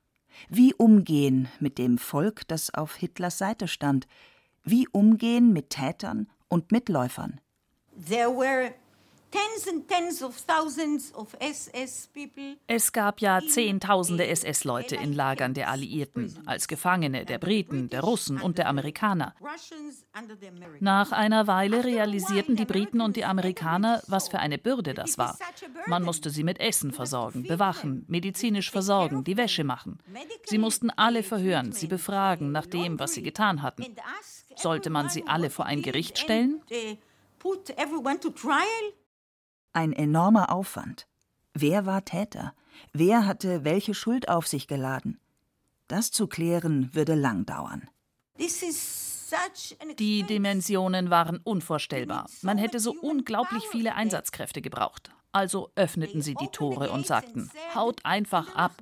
Wie 0.49 0.75
umgehen 0.75 1.49
mit 1.61 1.78
dem 1.78 1.99
Volk, 1.99 2.46
das 2.49 2.72
auf 2.75 2.96
Hitlers 2.96 3.38
Seite 3.38 3.68
stand? 3.68 4.06
Wie 4.64 4.88
umgehen 4.88 5.52
mit 5.52 5.70
Tätern 5.70 6.28
und 6.49 6.72
Mitläufern? 6.72 7.40
There 8.08 8.30
were 8.30 8.75
es 12.67 12.93
gab 12.93 13.21
ja 13.21 13.41
Zehntausende 13.41 14.27
SS-Leute 14.27 14.97
in 14.97 15.12
Lagern 15.12 15.55
der 15.55 15.71
Alliierten, 15.71 16.39
als 16.47 16.69
Gefangene 16.69 17.25
der 17.25 17.39
Briten, 17.39 17.89
der 17.89 18.03
Russen 18.03 18.41
und 18.41 18.59
der 18.59 18.69
Amerikaner. 18.69 19.35
Nach 20.81 21.12
einer 21.12 21.47
Weile 21.47 21.85
realisierten 21.85 22.57
die 22.57 22.65
Briten 22.65 23.01
und 23.01 23.17
die 23.17 23.25
Amerikaner, 23.25 24.03
was 24.07 24.29
für 24.29 24.39
eine 24.39 24.59
Bürde 24.59 24.95
das 24.95 25.17
war. 25.19 25.39
Man 25.87 26.03
musste 26.03 26.31
sie 26.31 26.45
mit 26.45 26.61
Essen 26.61 26.93
versorgen, 26.93 27.45
bewachen, 27.45 28.05
medizinisch 28.09 28.71
versorgen, 28.71 29.25
die 29.25 29.37
Wäsche 29.37 29.65
machen. 29.65 29.99
Sie 30.45 30.59
mussten 30.59 30.91
alle 30.91 31.23
verhören, 31.23 31.73
sie 31.73 31.87
befragen 31.87 32.53
nach 32.53 32.67
dem, 32.67 32.99
was 32.99 33.15
sie 33.15 33.23
getan 33.23 33.62
hatten. 33.62 33.85
Sollte 34.57 34.91
man 34.91 35.09
sie 35.09 35.27
alle 35.27 35.51
vor 35.51 35.67
ein 35.67 35.83
Gericht 35.83 36.19
stellen? 36.19 36.62
Ein 39.75 39.95
enormer 39.95 40.52
Aufwand. 40.52 41.07
Wer 41.55 41.87
war 41.87 42.05
Täter? 42.05 42.55
Wer 42.93 43.26
hatte 43.26 43.64
welche 43.64 43.95
Schuld 43.95 44.29
auf 44.29 44.47
sich 44.47 44.69
geladen? 44.69 45.19
Das 45.88 46.11
zu 46.11 46.26
klären 46.26 46.95
würde 46.95 47.14
lang 47.14 47.47
dauern. 47.47 47.88
Die 49.99 50.23
Dimensionen 50.25 51.09
waren 51.09 51.38
unvorstellbar. 51.38 52.29
Man 52.43 52.59
hätte 52.59 52.81
so 52.81 52.95
unglaublich 53.00 53.64
viele 53.71 53.95
Einsatzkräfte 53.95 54.61
gebraucht. 54.61 55.11
Also 55.33 55.71
öffneten 55.75 56.21
sie 56.21 56.35
die 56.35 56.49
Tore 56.49 56.91
und 56.91 57.07
sagten, 57.07 57.50
haut 57.75 58.05
einfach 58.05 58.55
ab. 58.55 58.73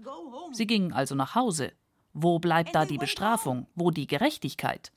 Sie 0.53 0.67
gingen 0.67 0.93
also 0.93 1.15
nach 1.15 1.37
Hause. 1.37 1.73
Wo 2.13 2.41
bleibt 2.41 2.75
da 2.75 2.85
die 2.85 2.99
Bestrafung? 2.99 3.69
Wo 3.77 3.93
die 3.93 4.09
Gerechtigkeit? 4.09 4.91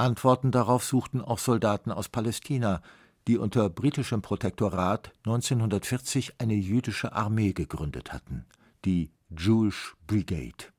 Antworten 0.00 0.50
darauf 0.50 0.84
suchten 0.84 1.20
auch 1.20 1.38
Soldaten 1.38 1.92
aus 1.92 2.08
Palästina, 2.08 2.82
die 3.28 3.38
unter 3.38 3.68
britischem 3.68 4.22
Protektorat 4.22 5.12
1940 5.26 6.40
eine 6.40 6.54
jüdische 6.54 7.12
Armee 7.12 7.52
gegründet 7.52 8.12
hatten, 8.12 8.46
die 8.84 9.10
Jewish 9.36 9.94
Brigade. 10.06 10.72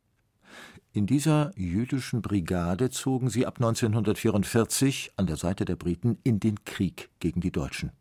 In 0.92 1.06
dieser 1.06 1.52
jüdischen 1.56 2.22
Brigade 2.22 2.90
zogen 2.90 3.30
sie 3.30 3.46
ab 3.46 3.56
1944 3.58 5.14
an 5.16 5.28
der 5.28 5.38
Seite 5.38 5.64
der 5.64 5.78
Briten 5.78 6.18
in 6.24 6.40
den 6.40 6.66
Krieg 6.66 7.10
gegen 7.20 7.40
die 7.40 7.52
Deutschen. 7.52 7.92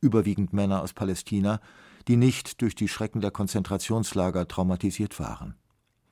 Überwiegend 0.00 0.52
Männer 0.52 0.82
aus 0.82 0.92
Palästina, 0.92 1.60
die 2.08 2.16
nicht 2.16 2.60
durch 2.60 2.74
die 2.74 2.88
Schrecken 2.88 3.20
der 3.20 3.30
Konzentrationslager 3.30 4.46
traumatisiert 4.46 5.18
waren. 5.20 5.54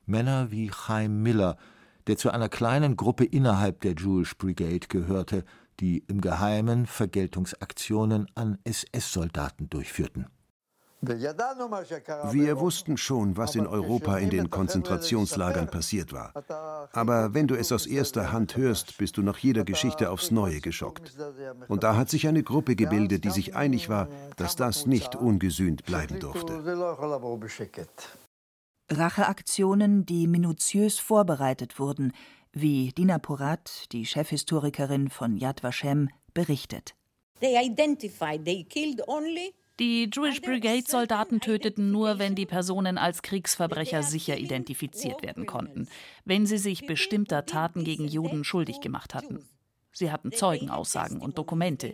Männer 0.05 0.49
wie 0.51 0.69
Chaim 0.69 1.21
Miller, 1.21 1.57
der 2.07 2.17
zu 2.17 2.31
einer 2.31 2.49
kleinen 2.49 2.95
Gruppe 2.95 3.25
innerhalb 3.25 3.81
der 3.81 3.93
Jewish 3.93 4.37
Brigade 4.37 4.87
gehörte, 4.87 5.43
die 5.79 6.03
im 6.07 6.21
Geheimen 6.21 6.85
Vergeltungsaktionen 6.85 8.27
an 8.35 8.57
SS-Soldaten 8.63 9.69
durchführten. 9.69 10.27
Wir 11.03 12.59
wussten 12.59 12.95
schon, 12.95 13.35
was 13.35 13.55
in 13.55 13.65
Europa 13.65 14.19
in 14.19 14.29
den 14.29 14.51
Konzentrationslagern 14.51 15.67
passiert 15.67 16.13
war. 16.13 16.31
Aber 16.93 17.33
wenn 17.33 17.47
du 17.47 17.55
es 17.55 17.71
aus 17.71 17.87
erster 17.87 18.31
Hand 18.31 18.55
hörst, 18.55 18.99
bist 18.99 19.17
du 19.17 19.23
nach 19.23 19.39
jeder 19.39 19.63
Geschichte 19.63 20.11
aufs 20.11 20.29
Neue 20.29 20.61
geschockt. 20.61 21.17
Und 21.67 21.83
da 21.83 21.95
hat 21.95 22.09
sich 22.09 22.27
eine 22.27 22.43
Gruppe 22.43 22.75
gebildet, 22.75 23.23
die 23.23 23.31
sich 23.31 23.55
einig 23.55 23.89
war, 23.89 24.09
dass 24.37 24.55
das 24.55 24.85
nicht 24.85 25.15
ungesühnt 25.15 25.85
bleiben 25.85 26.19
durfte. 26.19 26.53
Racheaktionen, 28.91 30.05
die 30.05 30.27
minutiös 30.27 30.99
vorbereitet 30.99 31.79
wurden, 31.79 32.11
wie 32.51 32.91
Dina 32.91 33.19
Porat, 33.19 33.91
die 33.93 34.05
Chefhistorikerin 34.05 35.09
von 35.09 35.37
Yad 35.37 35.63
Vashem, 35.63 36.09
berichtet. 36.33 36.93
Die 39.79 40.09
Jewish 40.13 40.41
Brigade-Soldaten 40.41 41.39
töteten 41.39 41.91
nur, 41.91 42.19
wenn 42.19 42.35
die 42.35 42.45
Personen 42.45 42.97
als 42.97 43.21
Kriegsverbrecher 43.21 44.03
sicher 44.03 44.37
identifiziert 44.37 45.23
werden 45.23 45.45
konnten, 45.45 45.87
wenn 46.25 46.45
sie 46.45 46.57
sich 46.57 46.85
bestimmter 46.85 47.45
Taten 47.45 47.83
gegen 47.83 48.07
Juden 48.07 48.43
schuldig 48.43 48.81
gemacht 48.81 49.15
hatten. 49.15 49.47
Sie 49.93 50.11
hatten 50.11 50.31
Zeugenaussagen 50.31 51.19
und 51.21 51.37
Dokumente. 51.37 51.93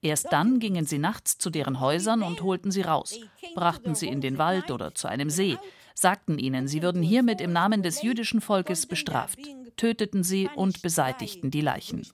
Erst 0.00 0.32
dann 0.32 0.58
gingen 0.58 0.86
sie 0.86 0.98
nachts 0.98 1.38
zu 1.38 1.50
deren 1.50 1.80
Häusern 1.80 2.22
und 2.22 2.42
holten 2.42 2.70
sie 2.70 2.82
raus, 2.82 3.18
brachten 3.54 3.94
sie 3.94 4.08
in 4.08 4.20
den 4.20 4.38
Wald 4.38 4.70
oder 4.70 4.94
zu 4.94 5.08
einem 5.08 5.28
See, 5.28 5.58
sagten 6.00 6.38
ihnen, 6.38 6.68
sie 6.68 6.82
würden 6.82 7.02
hiermit 7.02 7.40
im 7.40 7.52
Namen 7.52 7.82
des 7.82 8.02
jüdischen 8.02 8.40
Volkes 8.40 8.86
bestraft, 8.86 9.38
töteten 9.76 10.22
sie 10.22 10.48
und 10.54 10.82
beseitigten 10.82 11.50
die 11.50 11.60
Leichen. 11.60 12.06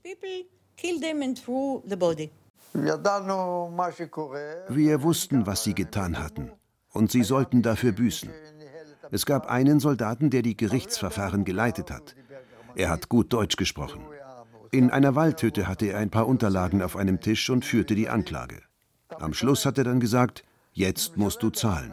Wir 4.69 5.03
wussten, 5.03 5.47
was 5.47 5.65
sie 5.65 5.75
getan 5.75 6.19
hatten, 6.19 6.51
und 6.93 7.13
sie 7.13 7.23
sollten 7.23 7.63
dafür 7.63 7.93
büßen. 7.93 8.31
Es 9.11 9.27
gab 9.27 9.47
einen 9.49 9.81
Soldaten, 9.81 10.31
der 10.31 10.43
die 10.43 10.57
Gerichtsverfahren 10.57 11.45
geleitet 11.45 11.91
hat. 11.91 12.17
Er 12.75 12.91
hat 12.91 13.09
gut 13.09 13.33
Deutsch 13.33 13.57
gesprochen. 13.57 14.01
In 14.73 14.91
einer 14.91 15.15
Waldhütte 15.15 15.69
hatte 15.69 15.87
er 15.87 15.99
ein 15.99 16.11
paar 16.11 16.27
Unterlagen 16.27 16.83
auf 16.83 16.97
einem 16.97 17.21
Tisch 17.21 17.49
und 17.49 17.65
führte 17.65 17.95
die 17.95 18.09
Anklage. 18.09 18.63
Am 19.09 19.35
Schluss 19.35 19.67
hat 19.67 19.79
er 19.79 19.85
dann 19.85 20.01
gesagt, 20.01 20.43
jetzt 20.73 21.17
musst 21.17 21.43
du 21.45 21.51
zahlen. 21.51 21.93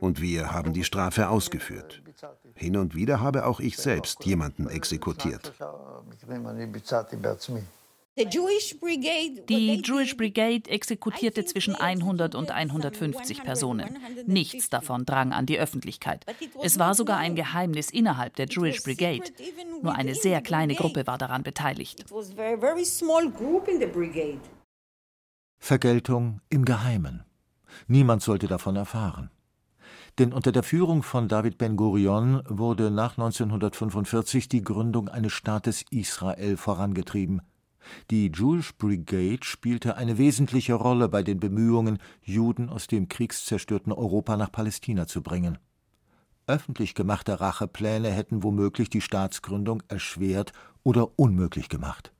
Und 0.00 0.20
wir 0.20 0.52
haben 0.52 0.72
die 0.72 0.84
Strafe 0.84 1.28
ausgeführt. 1.28 2.02
Hin 2.54 2.76
und 2.76 2.94
wieder 2.94 3.20
habe 3.20 3.46
auch 3.46 3.60
ich 3.60 3.76
selbst 3.76 4.24
jemanden 4.24 4.68
exekutiert. 4.68 5.52
Die 8.14 8.28
Jewish 9.82 10.16
Brigade 10.18 10.70
exekutierte 10.70 11.46
zwischen 11.46 11.74
100 11.74 12.34
und 12.34 12.50
150 12.50 13.42
Personen. 13.42 13.98
Nichts 14.26 14.68
davon 14.68 15.06
drang 15.06 15.32
an 15.32 15.46
die 15.46 15.58
Öffentlichkeit. 15.58 16.26
Es 16.62 16.78
war 16.78 16.94
sogar 16.94 17.16
ein 17.16 17.36
Geheimnis 17.36 17.88
innerhalb 17.88 18.36
der 18.36 18.48
Jewish 18.48 18.82
Brigade. 18.82 19.24
Nur 19.82 19.94
eine 19.94 20.14
sehr 20.14 20.42
kleine 20.42 20.74
Gruppe 20.74 21.06
war 21.06 21.16
daran 21.16 21.42
beteiligt. 21.42 22.04
Vergeltung 25.58 26.40
im 26.50 26.64
Geheimen. 26.66 27.24
Niemand 27.86 28.22
sollte 28.22 28.46
davon 28.46 28.76
erfahren. 28.76 29.30
Denn 30.18 30.32
unter 30.32 30.52
der 30.52 30.62
Führung 30.62 31.02
von 31.02 31.28
David 31.28 31.58
Ben-Gurion 31.58 32.42
wurde 32.48 32.90
nach 32.90 33.12
1945 33.12 34.48
die 34.48 34.62
Gründung 34.62 35.08
eines 35.08 35.32
Staates 35.32 35.84
Israel 35.90 36.56
vorangetrieben. 36.56 37.42
Die 38.10 38.30
Jewish 38.32 38.76
Brigade 38.76 39.42
spielte 39.42 39.96
eine 39.96 40.18
wesentliche 40.18 40.74
Rolle 40.74 41.08
bei 41.08 41.22
den 41.22 41.40
Bemühungen, 41.40 41.98
Juden 42.22 42.68
aus 42.68 42.86
dem 42.86 43.08
kriegszerstörten 43.08 43.92
Europa 43.92 44.36
nach 44.36 44.52
Palästina 44.52 45.06
zu 45.06 45.22
bringen. 45.22 45.58
Öffentlich 46.46 46.94
gemachte 46.94 47.40
Rachepläne 47.40 48.10
hätten 48.10 48.42
womöglich 48.42 48.90
die 48.90 49.00
Staatsgründung 49.00 49.82
erschwert 49.88 50.52
oder 50.82 51.18
unmöglich 51.18 51.68
gemacht. 51.68 52.12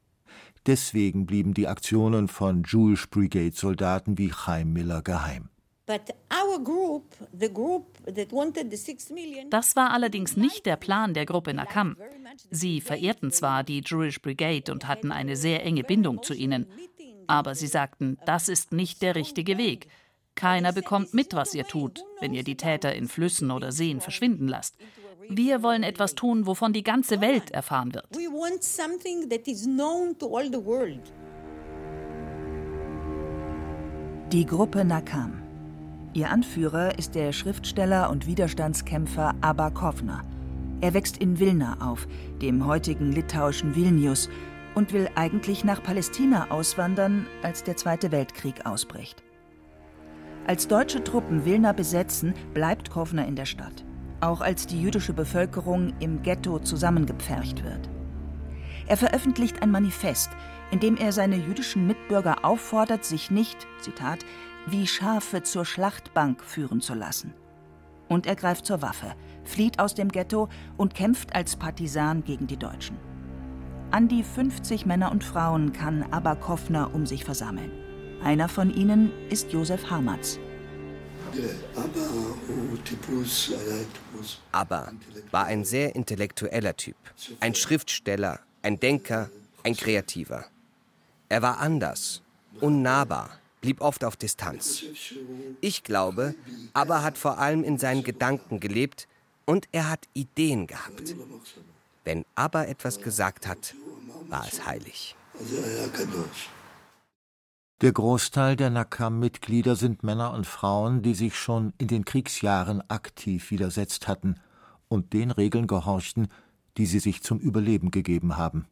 Deswegen 0.67 1.27
blieben 1.27 1.55
die 1.55 1.67
Aktionen 1.67 2.29
von 2.29 2.63
Jewish 2.65 3.11
Brigade 3.11 3.55
Soldaten 3.55 4.17
wie 4.19 4.31
Chaim 4.31 4.73
Miller 4.73 5.03
geheim. 5.03 5.49
Das 9.51 9.77
war 9.77 9.91
allerdings 9.91 10.37
nicht 10.37 10.67
der 10.67 10.77
Plan 10.77 11.15
der 11.15 11.27
Gruppe 11.27 11.55
Nakam. 11.55 11.97
Sie 12.51 12.81
verehrten 12.81 13.31
zwar 13.31 13.65
die 13.65 13.83
Jewish 13.85 14.21
Brigade 14.21 14.73
und 14.73 14.87
hatten 14.89 15.13
eine 15.13 15.37
sehr 15.37 15.65
enge 15.65 15.85
Bindung 15.85 16.23
zu 16.23 16.35
ihnen, 16.35 16.67
aber 17.27 17.55
sie 17.55 17.67
sagten, 17.67 18.19
das 18.27 18.49
ist 18.49 18.73
nicht 18.73 19.03
der 19.03 19.15
richtige 19.15 19.59
Weg. 19.59 19.89
Keiner 20.35 20.73
bekommt 20.73 21.15
mit, 21.15 21.35
was 21.35 21.55
ihr 21.55 21.65
tut, 21.65 22.05
wenn 22.21 22.35
ihr 22.35 22.43
die 22.43 22.57
Täter 22.57 22.95
in 22.95 23.09
Flüssen 23.09 23.51
oder 23.51 23.71
Seen 23.71 24.01
verschwinden 24.01 24.49
lasst. 24.49 24.77
Wir 25.29 25.63
wollen 25.63 25.83
etwas 25.83 26.15
tun, 26.15 26.47
wovon 26.47 26.73
die 26.73 26.83
ganze 26.83 27.21
Welt 27.21 27.51
erfahren 27.51 27.95
wird. 27.95 28.07
Die 34.33 34.47
Gruppe 34.47 34.85
Nakam. 34.85 35.42
Ihr 36.15 36.31
Anführer 36.31 36.99
ist 36.99 37.15
der 37.15 37.33
Schriftsteller 37.33 38.11
und 38.11 38.27
Widerstandskämpfer 38.27 39.35
Abba 39.41 39.71
Kovner. 39.71 40.23
Er 40.83 40.93
wächst 40.93 41.17
in 41.17 41.39
Vilna 41.39 41.79
auf, 41.81 42.07
dem 42.43 42.67
heutigen 42.67 43.13
litauischen 43.13 43.75
Vilnius, 43.75 44.29
und 44.75 44.93
will 44.93 45.09
eigentlich 45.15 45.65
nach 45.65 45.83
Palästina 45.83 46.51
auswandern, 46.51 47.27
als 47.43 47.63
der 47.63 47.77
Zweite 47.77 48.11
Weltkrieg 48.11 48.67
ausbricht. 48.67 49.23
Als 50.47 50.69
deutsche 50.69 51.03
Truppen 51.03 51.45
Vilna 51.45 51.73
besetzen, 51.73 52.35
bleibt 52.53 52.91
Kovner 52.91 53.27
in 53.27 53.37
der 53.37 53.45
Stadt, 53.47 53.85
auch 54.21 54.41
als 54.43 54.67
die 54.67 54.83
jüdische 54.83 55.13
Bevölkerung 55.15 55.95
im 56.01 56.23
Ghetto 56.23 56.59
zusammengepfercht 56.59 57.65
wird. 57.65 57.89
Er 58.87 58.97
veröffentlicht 58.97 59.63
ein 59.63 59.71
Manifest, 59.71 60.31
in 60.73 60.81
dem 60.81 60.97
er 60.97 61.13
seine 61.13 61.37
jüdischen 61.37 61.87
Mitbürger 61.87 62.45
auffordert, 62.45 63.05
sich 63.05 63.31
nicht, 63.31 63.67
Zitat, 63.81 64.25
wie 64.67 64.87
Schafe 64.87 65.43
zur 65.43 65.65
Schlachtbank 65.65 66.43
führen 66.43 66.81
zu 66.81 66.95
lassen. 66.95 67.35
Und 68.09 68.27
er 68.27 68.37
greift 68.37 68.67
zur 68.67 68.83
Waffe, 68.83 69.15
flieht 69.45 69.79
aus 69.79 69.95
dem 69.95 70.09
Ghetto 70.09 70.49
und 70.77 70.95
kämpft 70.95 71.35
als 71.35 71.57
Partisan 71.57 72.25
gegen 72.25 72.47
die 72.47 72.59
Deutschen. 72.59 72.97
An 73.91 74.09
die 74.09 74.23
50 74.23 74.87
Männer 74.87 75.11
und 75.11 75.25
Frauen 75.25 75.73
kann 75.73 76.03
Abba 76.13 76.35
Kofner 76.35 76.95
um 76.95 77.07
sich 77.07 77.25
versammeln. 77.25 77.71
Einer 78.23 78.49
von 78.49 78.73
ihnen 78.73 79.11
ist 79.29 79.53
Josef 79.53 79.91
Hamatz. 79.91 80.39
Abba 84.53 84.93
war 85.31 85.45
ein 85.47 85.65
sehr 85.65 85.95
intellektueller 85.95 86.77
Typ, 86.77 86.97
ein 87.41 87.55
Schriftsteller, 87.55 88.41
ein 88.63 88.79
Denker, 88.79 89.31
ein 89.63 89.75
Kreativer. 89.75 90.45
Er 91.29 91.43
war 91.43 91.59
anders, 91.59 92.23
unnahbar, 92.61 93.31
blieb 93.63 93.81
oft 93.81 94.05
auf 94.05 94.17
Distanz. 94.17 94.83
Ich 95.63 95.83
glaube, 95.83 96.35
Abba 96.75 97.03
hat 97.03 97.17
vor 97.17 97.39
allem 97.39 97.65
in 97.65 97.79
seinen 97.79 98.03
Gedanken 98.03 98.61
gelebt 98.61 99.09
und 99.47 99.69
er 99.73 99.89
hat 99.89 100.07
Ideen 100.13 100.67
gehabt. 100.67 101.15
Wenn 102.05 102.27
Abba 102.35 102.65
etwas 102.65 103.01
gesagt 103.01 103.47
hat, 103.47 103.75
war 104.29 104.47
es 104.47 104.67
heilig. 104.67 105.17
Der 107.81 107.93
Großteil 107.93 108.57
der 108.57 108.71
Nakam-Mitglieder 108.71 109.77
sind 109.77 110.03
Männer 110.03 110.33
und 110.33 110.47
Frauen, 110.47 111.03
die 111.03 111.15
sich 111.15 111.37
schon 111.37 111.73
in 111.79 111.89
den 111.89 112.05
Kriegsjahren 112.05 112.83
aktiv 112.89 113.51
widersetzt 113.51 114.07
hatten 114.07 114.37
und 114.89 115.13
den 115.13 115.31
Regeln 115.31 115.67
gehorchten, 115.67 116.29
die 116.77 116.87
sie 116.87 117.01
sich 117.01 117.23
zum 117.23 117.39
Überleben 117.39 117.91
gegeben 117.91 118.37
haben. 118.37 118.67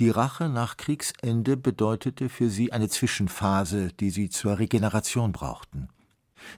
Die 0.00 0.10
Rache 0.10 0.48
nach 0.48 0.76
Kriegsende 0.76 1.56
bedeutete 1.56 2.28
für 2.28 2.50
sie 2.50 2.72
eine 2.72 2.88
Zwischenphase, 2.88 3.88
die 4.00 4.10
sie 4.10 4.30
zur 4.30 4.58
Regeneration 4.58 5.32
brauchten. 5.32 5.88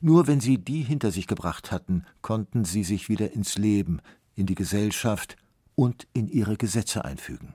Nur 0.00 0.26
wenn 0.26 0.40
sie 0.40 0.58
die 0.58 0.82
hinter 0.82 1.10
sich 1.10 1.26
gebracht 1.26 1.72
hatten, 1.72 2.04
konnten 2.22 2.64
sie 2.64 2.84
sich 2.84 3.08
wieder 3.08 3.32
ins 3.32 3.56
Leben, 3.56 4.00
in 4.34 4.46
die 4.46 4.54
Gesellschaft 4.54 5.36
und 5.74 6.06
in 6.12 6.28
ihre 6.28 6.56
Gesetze 6.56 7.04
einfügen. 7.04 7.54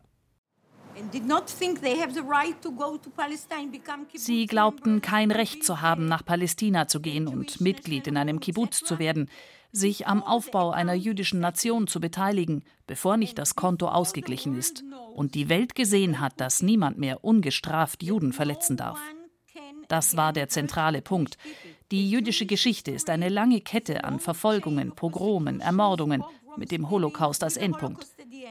Sie 4.14 4.46
glaubten 4.46 5.02
kein 5.02 5.32
Recht 5.32 5.64
zu 5.64 5.82
haben, 5.82 6.08
nach 6.08 6.26
Palästina 6.26 6.88
zu 6.88 7.02
gehen 7.02 7.28
und 7.28 7.60
Mitglied 7.60 8.08
in 8.08 8.18
einem 8.18 8.40
Kibbutz 8.40 8.80
zu 8.80 9.00
werden, 9.00 9.30
sich 9.72 10.08
am 10.08 10.24
Aufbau 10.24 10.72
einer 10.72 10.94
jüdischen 10.94 11.40
Nation 11.40 11.88
zu 11.88 12.00
beteiligen, 12.00 12.64
bevor 12.88 13.18
nicht 13.18 13.38
das 13.38 13.56
Konto 13.56 13.88
ausgeglichen 13.88 14.58
ist 14.58 14.84
und 15.14 15.36
die 15.36 15.50
Welt 15.50 15.76
gesehen 15.76 16.20
hat, 16.20 16.40
dass 16.40 16.62
niemand 16.62 16.98
mehr 16.98 17.24
ungestraft 17.24 18.02
Juden 18.02 18.32
verletzen 18.32 18.78
darf. 18.78 19.00
Das 19.88 20.16
war 20.18 20.34
der 20.34 20.50
zentrale 20.50 21.02
Punkt. 21.02 21.38
Die 21.92 22.10
jüdische 22.10 22.46
Geschichte 22.46 22.92
ist 22.92 23.10
eine 23.10 23.30
lange 23.30 23.62
Kette 23.62 24.04
an 24.04 24.20
Verfolgungen, 24.20 24.94
Pogromen, 24.94 25.60
Ermordungen, 25.60 26.24
mit 26.58 26.72
dem 26.72 26.90
Holocaust 26.90 27.44
als 27.44 27.58
Endpunkt. 27.58 28.08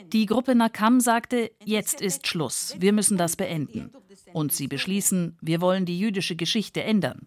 Die 0.06 0.26
Gruppe 0.26 0.54
Nakam 0.54 1.00
sagte, 1.00 1.50
jetzt 1.64 2.00
ist 2.00 2.26
Schluss, 2.26 2.74
wir 2.78 2.92
müssen 2.92 3.16
das 3.16 3.36
beenden. 3.36 3.90
Und 4.32 4.52
sie 4.52 4.68
beschließen, 4.68 5.36
wir 5.40 5.60
wollen 5.60 5.86
die 5.86 5.98
jüdische 5.98 6.36
Geschichte 6.36 6.82
ändern. 6.82 7.26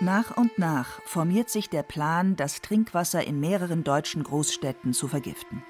Nach 0.00 0.36
und 0.36 0.58
nach 0.58 1.02
formiert 1.06 1.50
sich 1.50 1.68
der 1.68 1.82
Plan, 1.82 2.36
das 2.36 2.60
Trinkwasser 2.60 3.24
in 3.24 3.40
mehreren 3.40 3.82
deutschen 3.82 4.22
Großstädten 4.22 4.92
zu 4.92 5.08
vergiften. 5.08 5.64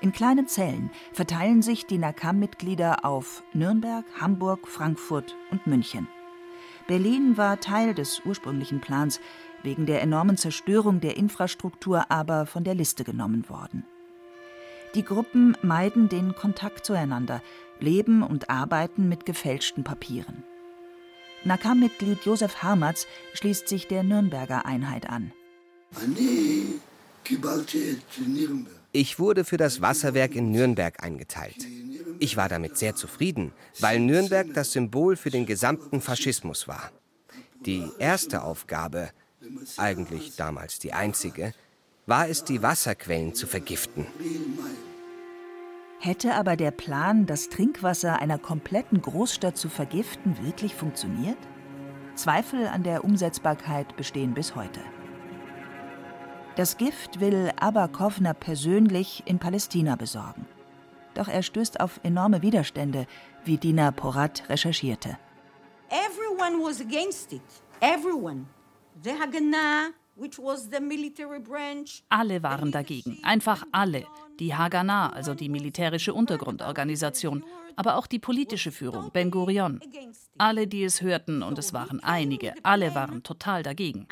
In 0.00 0.12
kleinen 0.12 0.48
Zellen 0.48 0.90
verteilen 1.12 1.62
sich 1.62 1.86
die 1.86 1.98
Nakam-Mitglieder 1.98 3.04
auf 3.04 3.44
Nürnberg, 3.52 4.04
Hamburg, 4.18 4.66
Frankfurt 4.66 5.36
und 5.50 5.66
München. 5.66 6.08
Berlin 6.88 7.36
war 7.36 7.60
Teil 7.60 7.94
des 7.94 8.22
ursprünglichen 8.24 8.80
Plans, 8.80 9.20
wegen 9.62 9.86
der 9.86 10.02
enormen 10.02 10.36
Zerstörung 10.36 11.00
der 11.00 11.16
Infrastruktur 11.16 12.10
aber 12.10 12.46
von 12.46 12.64
der 12.64 12.74
Liste 12.74 13.04
genommen 13.04 13.48
worden. 13.48 13.84
Die 14.94 15.04
Gruppen 15.04 15.56
meiden 15.62 16.08
den 16.08 16.34
Kontakt 16.34 16.84
zueinander, 16.84 17.42
leben 17.80 18.22
und 18.22 18.50
arbeiten 18.50 19.08
mit 19.08 19.24
gefälschten 19.24 19.84
Papieren. 19.84 20.44
Nakam-Mitglied 21.44 22.24
Josef 22.24 22.62
Harmatz 22.62 23.06
schließt 23.34 23.68
sich 23.68 23.88
der 23.88 24.02
Nürnberger 24.02 24.64
Einheit 24.66 25.08
an. 25.08 25.32
Ich 28.92 29.18
wurde 29.18 29.44
für 29.44 29.56
das 29.56 29.80
Wasserwerk 29.80 30.34
in 30.34 30.50
Nürnberg 30.50 31.02
eingeteilt. 31.02 31.66
Ich 32.18 32.36
war 32.36 32.48
damit 32.48 32.76
sehr 32.76 32.94
zufrieden, 32.94 33.52
weil 33.80 33.98
Nürnberg 33.98 34.52
das 34.54 34.72
Symbol 34.72 35.16
für 35.16 35.30
den 35.30 35.46
gesamten 35.46 36.00
Faschismus 36.00 36.68
war. 36.68 36.90
Die 37.66 37.88
erste 37.98 38.42
Aufgabe 38.42 39.10
eigentlich 39.76 40.36
damals 40.36 40.78
die 40.78 40.92
einzige, 40.92 41.54
war 42.06 42.28
es, 42.28 42.44
die 42.44 42.62
Wasserquellen 42.62 43.34
zu 43.34 43.46
vergiften. 43.46 44.06
Hätte 46.00 46.34
aber 46.34 46.56
der 46.56 46.72
Plan, 46.72 47.26
das 47.26 47.48
Trinkwasser 47.48 48.18
einer 48.20 48.38
kompletten 48.38 49.00
Großstadt 49.00 49.56
zu 49.56 49.68
vergiften, 49.68 50.36
wirklich 50.44 50.74
funktioniert? 50.74 51.38
Zweifel 52.16 52.66
an 52.66 52.82
der 52.82 53.04
Umsetzbarkeit 53.04 53.96
bestehen 53.96 54.34
bis 54.34 54.54
heute. 54.56 54.80
Das 56.56 56.76
Gift 56.76 57.20
will 57.20 57.50
Abakovner 57.58 58.34
persönlich 58.34 59.22
in 59.26 59.38
Palästina 59.38 59.96
besorgen. 59.96 60.46
Doch 61.14 61.28
er 61.28 61.42
stößt 61.42 61.80
auf 61.80 62.00
enorme 62.02 62.42
Widerstände, 62.42 63.06
wie 63.44 63.56
Dina 63.56 63.90
Porat 63.90 64.48
recherchierte. 64.48 65.18
Everyone 65.88 66.62
was 66.62 66.80
against 66.80 67.32
it. 67.32 67.42
Everyone. 67.80 68.46
Alle 72.08 72.42
waren 72.42 72.70
dagegen, 72.70 73.18
einfach 73.22 73.64
alle. 73.72 74.06
Die 74.38 74.54
Haganah, 74.54 75.10
also 75.10 75.34
die 75.34 75.48
militärische 75.48 76.14
Untergrundorganisation, 76.14 77.44
aber 77.76 77.96
auch 77.96 78.06
die 78.06 78.18
politische 78.18 78.72
Führung, 78.72 79.10
Ben 79.12 79.30
Gurion. 79.30 79.80
Alle, 80.38 80.66
die 80.66 80.84
es 80.84 81.00
hörten, 81.00 81.42
und 81.42 81.58
es 81.58 81.72
waren 81.72 82.00
einige, 82.00 82.54
alle 82.62 82.94
waren 82.94 83.22
total 83.22 83.62
dagegen. 83.62 84.06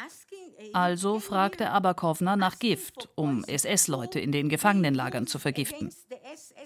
Also 0.72 1.20
fragte 1.20 1.70
Abakovna 1.70 2.36
nach 2.36 2.58
Gift, 2.58 3.08
um 3.14 3.44
SS-Leute 3.44 4.20
in 4.20 4.32
den 4.32 4.48
Gefangenenlagern 4.48 5.26
zu 5.26 5.38
vergiften. 5.38 5.90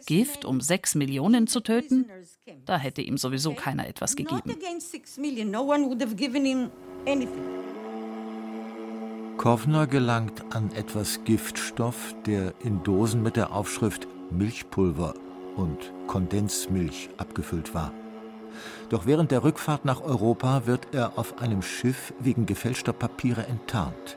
Gift, 0.07 0.45
um 0.45 0.61
sechs 0.61 0.95
Millionen 0.95 1.47
zu 1.47 1.61
töten? 1.61 2.07
Da 2.67 2.77
hätte 2.77 3.03
ihm 3.03 3.17
sowieso 3.19 3.55
keiner 3.55 3.87
etwas 3.87 4.17
gegeben. 4.17 4.43
Kovner 9.37 9.87
gelangt 9.87 10.43
an 10.55 10.71
etwas 10.73 11.25
Giftstoff, 11.25 12.15
der 12.25 12.55
in 12.63 12.83
Dosen 12.83 13.23
mit 13.23 13.37
der 13.37 13.53
Aufschrift 13.53 14.07
Milchpulver 14.31 15.15
und 15.57 15.93
Kondensmilch 16.07 17.11
abgefüllt 17.19 17.75
war. 17.75 17.93
Doch 18.89 19.07
während 19.07 19.31
der 19.31 19.43
Rückfahrt 19.43 19.85
nach 19.85 20.01
Europa 20.01 20.67
wird 20.67 20.89
er 20.93 21.19
auf 21.19 21.39
einem 21.43 21.63
Schiff 21.63 22.15
wegen 22.21 22.47
gefälschter 22.47 22.93
Papiere 22.93 23.47
enttarnt. 23.47 24.17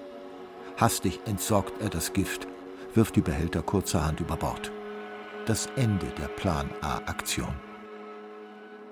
Hastig 0.78 1.20
entsorgt 1.26 1.82
er 1.82 1.90
das 1.90 2.14
Gift, 2.14 2.48
wirft 2.94 3.16
die 3.16 3.22
Behälter 3.22 3.64
kurzerhand 3.64 4.20
über 4.20 4.38
Bord. 4.38 4.72
Das 5.46 5.68
Ende 5.76 6.08
der 6.20 6.28
Plan 6.28 6.70
A-Aktion. 6.82 7.54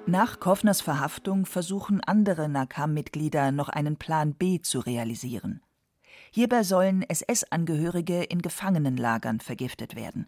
Nach 0.08 0.40
Kovners 0.40 0.82
Verhaftung 0.82 1.46
versuchen 1.46 2.02
andere 2.02 2.50
Nakam-Mitglieder 2.50 3.52
noch 3.52 3.70
einen 3.70 3.98
Plan 3.98 4.34
B 4.34 4.62
zu 4.62 4.80
realisieren. 4.80 5.62
Hierbei 6.36 6.64
sollen 6.64 7.02
SS-Angehörige 7.02 8.22
in 8.22 8.42
Gefangenenlagern 8.42 9.40
vergiftet 9.40 9.96
werden. 9.96 10.28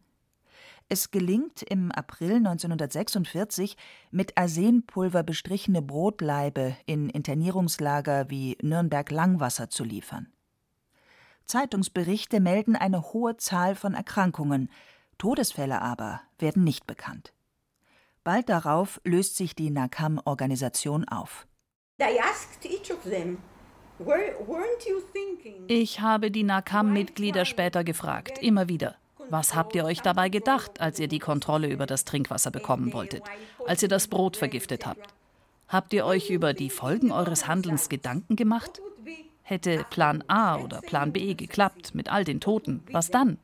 Es 0.87 1.11
gelingt 1.11 1.63
im 1.63 1.91
April 1.91 2.35
1946, 2.35 3.75
mit 4.09 4.37
Arsenpulver 4.37 5.23
bestrichene 5.23 5.81
Brotlaibe 5.81 6.77
in 6.85 7.09
Internierungslager 7.09 8.29
wie 8.29 8.57
Nürnberg-Langwasser 8.61 9.69
zu 9.69 9.83
liefern. 9.83 10.31
Zeitungsberichte 11.43 12.39
melden 12.39 12.77
eine 12.77 13.11
hohe 13.11 13.35
Zahl 13.35 13.75
von 13.75 13.93
Erkrankungen, 13.93 14.71
Todesfälle 15.17 15.81
aber 15.81 16.21
werden 16.39 16.63
nicht 16.63 16.87
bekannt. 16.87 17.33
Bald 18.23 18.47
darauf 18.47 19.01
löst 19.03 19.35
sich 19.35 19.55
die 19.55 19.71
Nakam-Organisation 19.71 21.05
auf. 21.09 21.47
I 21.99 22.17
asked 22.17 22.63
each 22.63 22.93
ich 25.67 25.99
habe 26.01 26.31
die 26.31 26.43
Nakam-Mitglieder 26.43 27.45
später 27.45 27.83
gefragt, 27.83 28.37
immer 28.41 28.67
wieder. 28.67 28.95
Was 29.29 29.55
habt 29.55 29.75
ihr 29.75 29.83
euch 29.85 30.01
dabei 30.01 30.29
gedacht, 30.29 30.79
als 30.79 30.99
ihr 30.99 31.07
die 31.07 31.19
Kontrolle 31.19 31.67
über 31.67 31.85
das 31.85 32.05
Trinkwasser 32.05 32.51
bekommen 32.51 32.93
wolltet, 32.93 33.23
als 33.65 33.83
ihr 33.83 33.89
das 33.89 34.07
Brot 34.07 34.37
vergiftet 34.37 34.85
habt? 34.85 35.13
Habt 35.67 35.93
ihr 35.93 36.05
euch 36.05 36.29
über 36.29 36.53
die 36.53 36.69
Folgen 36.69 37.11
eures 37.11 37.47
Handelns 37.47 37.89
Gedanken 37.89 38.35
gemacht? 38.35 38.81
Hätte 39.43 39.85
Plan 39.89 40.23
A 40.27 40.57
oder 40.57 40.81
Plan 40.81 41.11
B 41.11 41.33
geklappt 41.33 41.93
mit 41.93 42.09
all 42.09 42.23
den 42.23 42.39
Toten, 42.39 42.83
was 42.91 43.09
dann? 43.09 43.37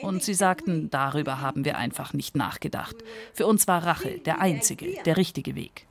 Und 0.00 0.22
sie 0.22 0.34
sagten, 0.34 0.88
darüber 0.90 1.40
haben 1.40 1.64
wir 1.64 1.76
einfach 1.76 2.14
nicht 2.14 2.36
nachgedacht. 2.36 2.96
Für 3.34 3.46
uns 3.46 3.68
war 3.68 3.84
Rache 3.84 4.18
der 4.18 4.40
einzige, 4.40 5.02
der 5.04 5.16
richtige 5.18 5.54
Weg. 5.54 5.86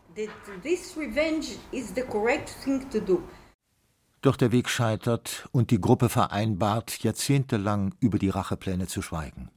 Doch 4.22 4.36
der 4.36 4.52
Weg 4.52 4.70
scheitert 4.70 5.50
und 5.52 5.72
die 5.72 5.82
Gruppe 5.82 6.08
vereinbart, 6.08 7.04
jahrzehntelang 7.04 7.96
über 8.00 8.20
die 8.20 8.30
Rachepläne 8.30 8.88
zu 8.88 9.02
schweigen. 9.02 9.50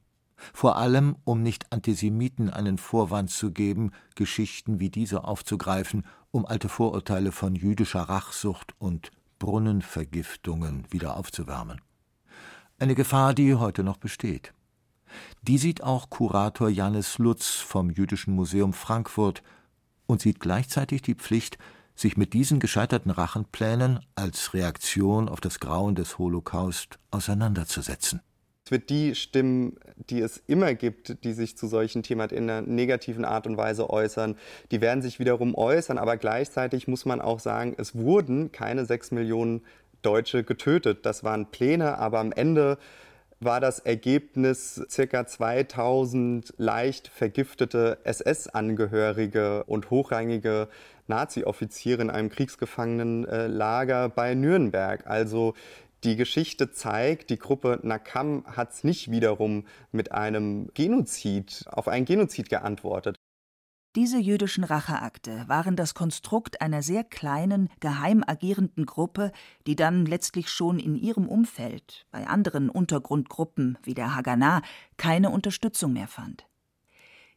Vor 0.53 0.77
allem, 0.77 1.17
um 1.25 1.43
nicht 1.43 1.73
Antisemiten 1.73 2.51
einen 2.51 2.79
Vorwand 2.79 3.31
zu 3.31 3.51
geben, 3.51 3.93
Geschichten 4.15 4.81
wie 4.81 4.91
diese 4.91 5.25
aufzugreifen, 5.25 6.05
um 6.31 6.47
alte 6.47 6.69
Vorurteile 6.69 7.31
von 7.31 7.55
jüdischer 7.55 8.03
Rachsucht 8.03 8.75
und 8.79 9.11
Brunnenvergiftungen 9.39 10.87
wieder 10.91 11.17
aufzuwärmen. 11.17 11.81
Eine 12.79 12.95
Gefahr, 12.95 13.35
die 13.35 13.55
heute 13.55 13.85
noch 13.85 13.99
besteht. 13.99 14.53
Die 15.43 15.59
sieht 15.59 15.83
auch 15.83 16.11
Kurator 16.11 16.69
Janis 16.69 17.19
Lutz 17.19 17.51
vom 17.51 17.91
Jüdischen 17.91 18.35
Museum 18.35 18.73
Frankfurt 18.73 19.43
und 20.07 20.21
sieht 20.21 20.41
gleichzeitig 20.41 21.03
die 21.03 21.15
Pflicht, 21.15 21.59
sich 21.95 22.17
mit 22.17 22.33
diesen 22.33 22.61
gescheiterten 22.61 23.11
Rachenplänen 23.11 24.01
als 24.15 24.55
Reaktion 24.55 25.29
auf 25.29 25.41
das 25.41 25.61
Grauen 25.61 25.95
des 25.95 26.19
Holocaust 26.19 26.99
auseinanderzusetzen. 27.11 28.21
Es 28.67 28.71
wird 28.71 28.89
die 28.89 29.15
Stimmen, 29.15 29.77
die 30.09 30.23
es 30.23 30.43
immer 30.47 30.73
gibt, 30.73 31.23
die 31.23 31.35
sich 31.35 31.57
zu 31.59 31.67
solchen 31.67 32.03
Themen 32.03 32.31
in 32.31 32.49
einer 32.49 32.63
negativen 32.63 33.27
Art 33.27 33.47
und 33.47 33.59
Weise 33.59 33.91
äußern, 33.91 34.37
die 34.71 34.81
werden 34.81 35.03
sich 35.03 35.19
wiederum 35.19 35.55
äußern. 35.55 35.99
Aber 35.99 36.17
gleichzeitig 36.17 36.89
muss 36.89 37.05
man 37.05 37.21
auch 37.21 37.41
sagen, 37.41 37.75
es 37.77 37.95
wurden 37.95 38.53
keine 38.53 38.87
sechs 38.87 39.11
Millionen 39.11 39.63
Deutsche 40.01 40.45
getötet. 40.45 41.05
Das 41.05 41.25
waren 41.25 41.51
Pläne, 41.51 41.99
aber 41.99 42.21
am 42.21 42.33
Ende 42.33 42.79
war 43.41 43.61
das 43.61 43.79
Ergebnis 43.79 44.83
ca. 44.95 45.27
2000 45.27 46.55
leicht 46.57 47.09
vergiftete 47.09 47.99
SS-Angehörige 48.05 49.65
und 49.65 49.91
hochrangige 49.91 50.69
Nazi-Offiziere 51.07 52.03
in 52.03 52.11
einem 52.11 52.31
Kriegsgefangenenlager 52.31 54.09
bei 54.09 54.35
Nürnberg. 54.35 55.07
Also 55.07 55.55
die 56.05 56.17
Geschichte 56.17 56.71
zeigt, 56.71 57.31
die 57.31 57.39
Gruppe 57.39 57.81
Nakam 57.83 58.45
hat 58.47 58.73
es 58.73 58.85
nicht 58.85 59.11
wiederum 59.11 59.67
mit 59.91 60.13
einem 60.13 60.69
Genozid, 60.75 61.65
auf 61.67 61.89
einen 61.89 62.05
Genozid 62.05 62.51
geantwortet. 62.51 63.17
Diese 63.97 64.19
jüdischen 64.19 64.65
Racheakte 64.65 65.45
waren 65.47 65.77
das 65.77 65.95
Konstrukt 65.95 66.61
einer 66.61 66.83
sehr 66.83 67.05
kleinen, 67.05 67.69
geheim 67.79 68.25
agierenden 68.27 68.87
Gruppe, 68.87 69.31
die 69.69 69.77
dann 69.77 70.05
letztlich 70.05 70.49
schon 70.49 70.81
in 70.81 70.97
ihrem 70.97 71.29
Umfeld, 71.29 72.05
bei 72.11 72.27
anderen 72.27 72.71
Untergrundgruppen 72.71 73.79
wie 73.85 73.95
der 73.95 74.17
Haganah, 74.17 74.63
keine 74.97 75.31
Unterstützung 75.31 75.93
mehr 75.93 76.09
fand. 76.09 76.45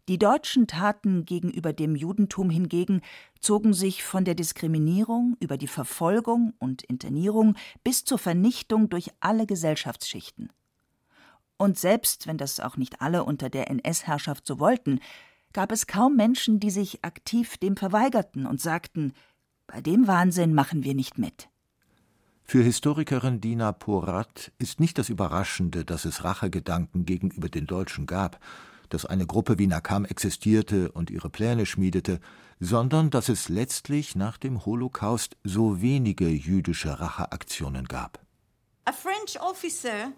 Die 0.09 0.17
deutschen 0.17 0.65
Taten 0.65 1.25
gegenüber 1.25 1.73
dem 1.73 1.95
Judentum 1.95 2.49
hingegen 2.49 3.01
zogen 3.39 3.73
sich 3.73 4.03
von 4.03 4.25
der 4.25 4.35
Diskriminierung 4.35 5.37
über 5.39 5.57
die 5.57 5.67
Verfolgung 5.67 6.53
und 6.57 6.81
Internierung 6.81 7.55
bis 7.83 8.03
zur 8.03 8.17
Vernichtung 8.17 8.89
durch 8.89 9.11
alle 9.19 9.45
Gesellschaftsschichten. 9.45 10.51
Und 11.57 11.77
selbst 11.77 12.25
wenn 12.25 12.37
das 12.37 12.59
auch 12.59 12.77
nicht 12.77 13.01
alle 13.01 13.25
unter 13.25 13.49
der 13.49 13.69
NS-Herrschaft 13.69 14.47
so 14.47 14.59
wollten, 14.59 15.01
gab 15.53 15.71
es 15.71 15.87
kaum 15.87 16.15
Menschen, 16.15 16.59
die 16.59 16.69
sich 16.69 17.03
aktiv 17.03 17.57
dem 17.57 17.77
verweigerten 17.77 18.45
und 18.45 18.61
sagten, 18.61 19.13
bei 19.67 19.81
dem 19.81 20.07
Wahnsinn 20.07 20.53
machen 20.53 20.83
wir 20.83 20.95
nicht 20.95 21.17
mit. 21.17 21.49
Für 22.43 22.63
Historikerin 22.63 23.41
Dina 23.41 23.73
Porat 23.73 24.53
ist 24.57 24.79
nicht 24.79 24.97
das 24.97 25.09
Überraschende, 25.09 25.83
dass 25.83 26.05
es 26.05 26.23
Rachegedanken 26.23 27.05
gegenüber 27.05 27.49
den 27.49 27.67
Deutschen 27.67 28.05
gab, 28.05 28.39
dass 28.87 29.05
eine 29.05 29.25
Gruppe 29.25 29.59
wie 29.59 29.67
Nakam 29.67 30.05
existierte 30.05 30.91
und 30.93 31.09
ihre 31.09 31.29
Pläne 31.29 31.65
schmiedete, 31.65 32.21
sondern 32.61 33.09
dass 33.09 33.27
es 33.27 33.49
letztlich 33.49 34.15
nach 34.15 34.37
dem 34.37 34.65
Holocaust 34.65 35.35
so 35.43 35.81
wenige 35.81 36.29
jüdische 36.29 36.99
Racheaktionen 36.99 37.85
gab. 37.85 38.19
A 38.85 38.93
French 38.93 39.41
officer 39.41 40.13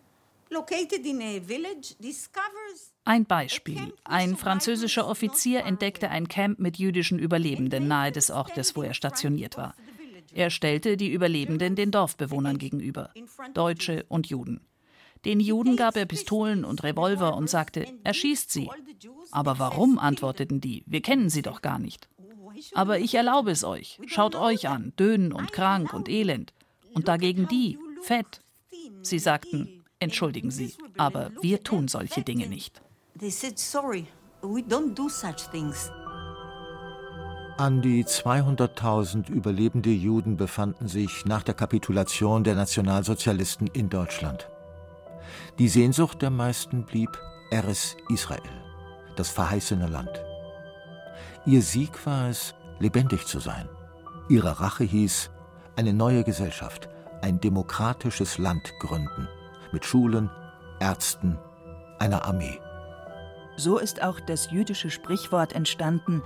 ein 3.06 3.26
Beispiel. 3.26 3.94
Ein 4.04 4.36
französischer 4.36 5.08
Offizier 5.08 5.66
entdeckte 5.66 6.10
ein 6.10 6.28
Camp 6.28 6.60
mit 6.60 6.78
jüdischen 6.78 7.20
Überlebenden 7.20 7.88
nahe 7.88 8.12
des 8.12 8.30
Ortes, 8.32 8.76
wo 8.76 8.84
er 8.84 8.94
stationiert 8.94 9.58
war. 9.58 9.76
Er 10.34 10.50
stellte 10.50 10.98
die 10.98 11.12
Überlebenden 11.12 11.76
den 11.76 11.92
Dorfbewohnern 11.92 12.58
gegenüber, 12.58 13.12
Deutsche 13.54 14.06
und 14.10 14.28
Juden. 14.28 14.62
Den 15.26 15.40
Juden 15.40 15.76
gab 15.76 15.98
er 15.98 16.06
Pistolen 16.06 16.64
und 16.64 16.84
Revolver 16.84 17.36
und 17.36 17.50
sagte, 17.50 17.88
erschießt 18.04 18.52
sie. 18.52 18.70
Aber 19.32 19.60
warum, 19.60 20.00
antworteten 20.00 20.62
die, 20.62 20.84
wir 20.86 21.02
kennen 21.02 21.30
sie 21.30 21.42
doch 21.42 21.62
gar 21.62 21.80
nicht. 21.80 22.08
Aber 22.74 23.00
ich 23.00 23.16
erlaube 23.16 23.52
es 23.52 23.64
euch, 23.64 24.00
schaut 24.06 24.36
euch 24.36 24.68
an, 24.68 24.94
dünn 24.98 25.34
und 25.34 25.52
krank 25.52 25.94
und 25.94 26.10
elend. 26.10 26.54
Und 26.94 27.08
dagegen 27.08 27.48
die, 27.48 27.78
fett. 28.02 28.42
Sie 29.02 29.20
sagten, 29.20 29.79
entschuldigen 30.00 30.52
Sie, 30.52 30.74
aber 30.98 31.32
wir 31.42 31.64
tun 31.64 31.88
solche 31.88 32.22
Dinge 32.22 32.48
nicht. 32.48 32.82
They 33.20 33.30
said, 33.30 33.60
sorry, 33.60 34.08
we 34.42 34.62
don't 34.62 34.96
do 34.96 35.10
such 35.10 35.50
things. 35.52 35.92
An 37.58 37.82
die 37.82 38.06
200.000 38.06 39.30
überlebende 39.30 39.90
Juden 39.90 40.38
befanden 40.38 40.88
sich 40.88 41.26
nach 41.26 41.44
der 41.44 41.54
Kapitulation 41.54 42.46
der 42.46 42.56
Nationalsozialisten 42.56 43.68
in 43.68 43.90
Deutschland. 43.90 44.50
Die 45.58 45.68
Sehnsucht 45.68 46.22
der 46.22 46.30
meisten 46.30 46.86
blieb 46.86 47.10
Eres 47.52 47.98
Israel, 48.08 48.40
das 49.18 49.30
verheißene 49.30 49.88
Land. 49.88 50.24
Ihr 51.46 51.62
Sieg 51.62 52.06
war 52.06 52.30
es, 52.30 52.56
lebendig 52.80 53.26
zu 53.26 53.40
sein. 53.40 53.68
Ihre 54.30 54.62
Rache 54.62 54.86
hieß, 54.86 55.30
eine 55.76 55.94
neue 55.94 56.24
Gesellschaft, 56.24 56.88
ein 57.22 57.42
demokratisches 57.42 58.38
Land 58.38 58.72
gründen, 58.80 59.28
mit 59.72 59.86
Schulen, 59.86 60.30
Ärzten, 60.80 61.38
einer 62.00 62.26
Armee. 62.26 62.60
So 63.58 63.78
ist 63.78 64.02
auch 64.02 64.20
das 64.20 64.52
jüdische 64.52 64.90
Sprichwort 64.90 65.54
entstanden, 65.54 66.24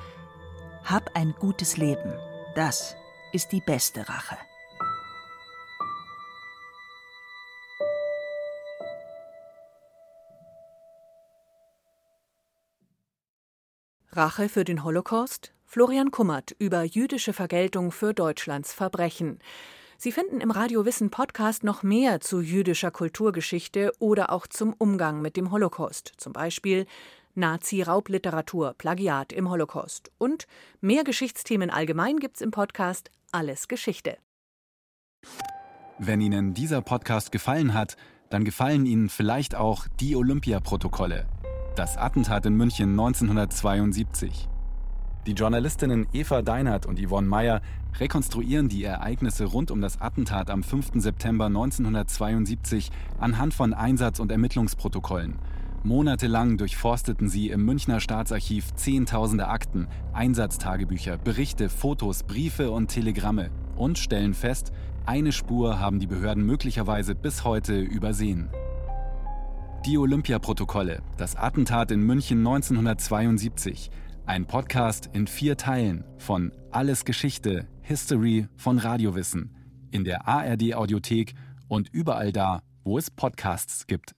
Hab 0.84 1.16
ein 1.16 1.34
gutes 1.40 1.78
Leben, 1.78 2.14
das 2.56 2.96
ist 3.32 3.52
die 3.52 3.62
beste 3.62 4.08
Rache. 4.08 4.38
Rache 14.12 14.48
für 14.48 14.64
den 14.64 14.84
Holocaust? 14.84 15.54
Florian 15.66 16.12
Kummert 16.12 16.52
über 16.60 16.84
jüdische 16.84 17.34
Vergeltung 17.34 17.92
für 17.92 18.14
Deutschlands 18.14 18.72
Verbrechen. 18.72 19.40
Sie 20.04 20.12
finden 20.12 20.42
im 20.42 20.52
Radio 20.52 20.84
Wissen 20.84 21.12
Podcast 21.12 21.64
noch 21.64 21.82
mehr 21.82 22.20
zu 22.20 22.42
jüdischer 22.42 22.92
Kulturgeschichte 22.92 23.94
oder 24.00 24.34
auch 24.34 24.48
zum 24.48 24.74
Umgang 24.78 25.22
mit 25.22 25.38
dem 25.38 25.50
Holocaust. 25.50 26.12
Zum 26.18 26.34
Beispiel 26.34 26.88
Nazi-Raubliteratur, 27.36 28.76
Plagiat 28.78 29.32
im 29.32 29.50
Holocaust. 29.50 30.12
Und 30.18 30.46
mehr 30.82 31.06
Geschichtsthemen 31.06 31.70
allgemein 31.70 32.18
gibt's 32.18 32.42
im 32.42 32.52
Podcast 32.52 33.12
Alles 33.32 33.70
Geschichte. 33.70 34.18
Wenn 36.00 36.20
Ihnen 36.20 36.54
dieser 36.54 36.82
Podcast 36.82 37.32
gefallen 37.32 37.74
hat, 37.74 37.96
dann 38.30 38.44
gefallen 38.44 38.86
Ihnen 38.86 39.08
vielleicht 39.08 39.56
auch 39.56 39.88
die 40.02 40.18
Olympia-Protokolle. 40.18 41.28
Das 41.78 41.96
Attentat 41.96 42.46
in 42.46 42.56
München 42.56 42.90
1972. 42.90 44.50
Die 45.26 45.34
Journalistinnen 45.34 46.08
Eva 46.12 46.42
Deinert 46.42 46.86
und 46.86 47.00
Yvonne 47.00 47.28
Meyer 47.28 47.62
rekonstruieren 47.98 48.68
die 48.68 48.84
Ereignisse 48.84 49.46
rund 49.46 49.72
um 49.72 49.80
das 49.80 50.02
Attentat 50.02 50.50
am 50.50 50.64
5. 50.64 50.92
September 50.96 51.46
1972 51.46 52.92
anhand 53.20 53.54
von 53.54 53.74
Einsatz- 53.74 54.20
und 54.20 54.32
Ermittlungsprotokollen 54.32 55.40
Monatelang 55.86 56.58
durchforsteten 56.58 57.28
sie 57.28 57.50
im 57.50 57.66
Münchner 57.66 58.00
Staatsarchiv 58.00 58.74
Zehntausende 58.76 59.50
Akten, 59.50 59.88
Einsatztagebücher, 60.14 61.18
Berichte, 61.18 61.68
Fotos, 61.68 62.24
Briefe 62.24 62.72
und 62.72 62.88
Telegramme 62.88 63.50
und 63.76 64.00
stellen 64.00 64.34
fest, 64.34 64.72
eine 65.06 65.34
Spur 65.34 65.80
haben 65.80 66.00
die 66.00 66.08
Behörden 66.08 66.46
möglicherweise 66.46 67.16
bis 67.16 67.44
heute 67.44 67.80
übersehen. 67.80 68.50
Die 69.86 69.98
Olympiaprotokolle, 69.98 71.02
das 71.18 71.36
Attentat 71.36 71.92
in 71.92 72.02
München 72.02 72.38
1972, 72.38 73.92
ein 74.26 74.46
Podcast 74.46 75.10
in 75.12 75.28
vier 75.28 75.58
Teilen 75.58 76.06
von 76.18 76.54
Alles 76.72 77.04
Geschichte, 77.04 77.68
History 77.82 78.48
von 78.56 78.80
Radiowissen, 78.80 79.56
in 79.92 80.06
der 80.06 80.28
ARD 80.28 80.76
Audiothek 80.76 81.34
und 81.68 81.90
überall 81.90 82.32
da, 82.32 82.62
wo 82.84 82.98
es 82.98 83.12
Podcasts 83.12 83.86
gibt. 83.86 84.14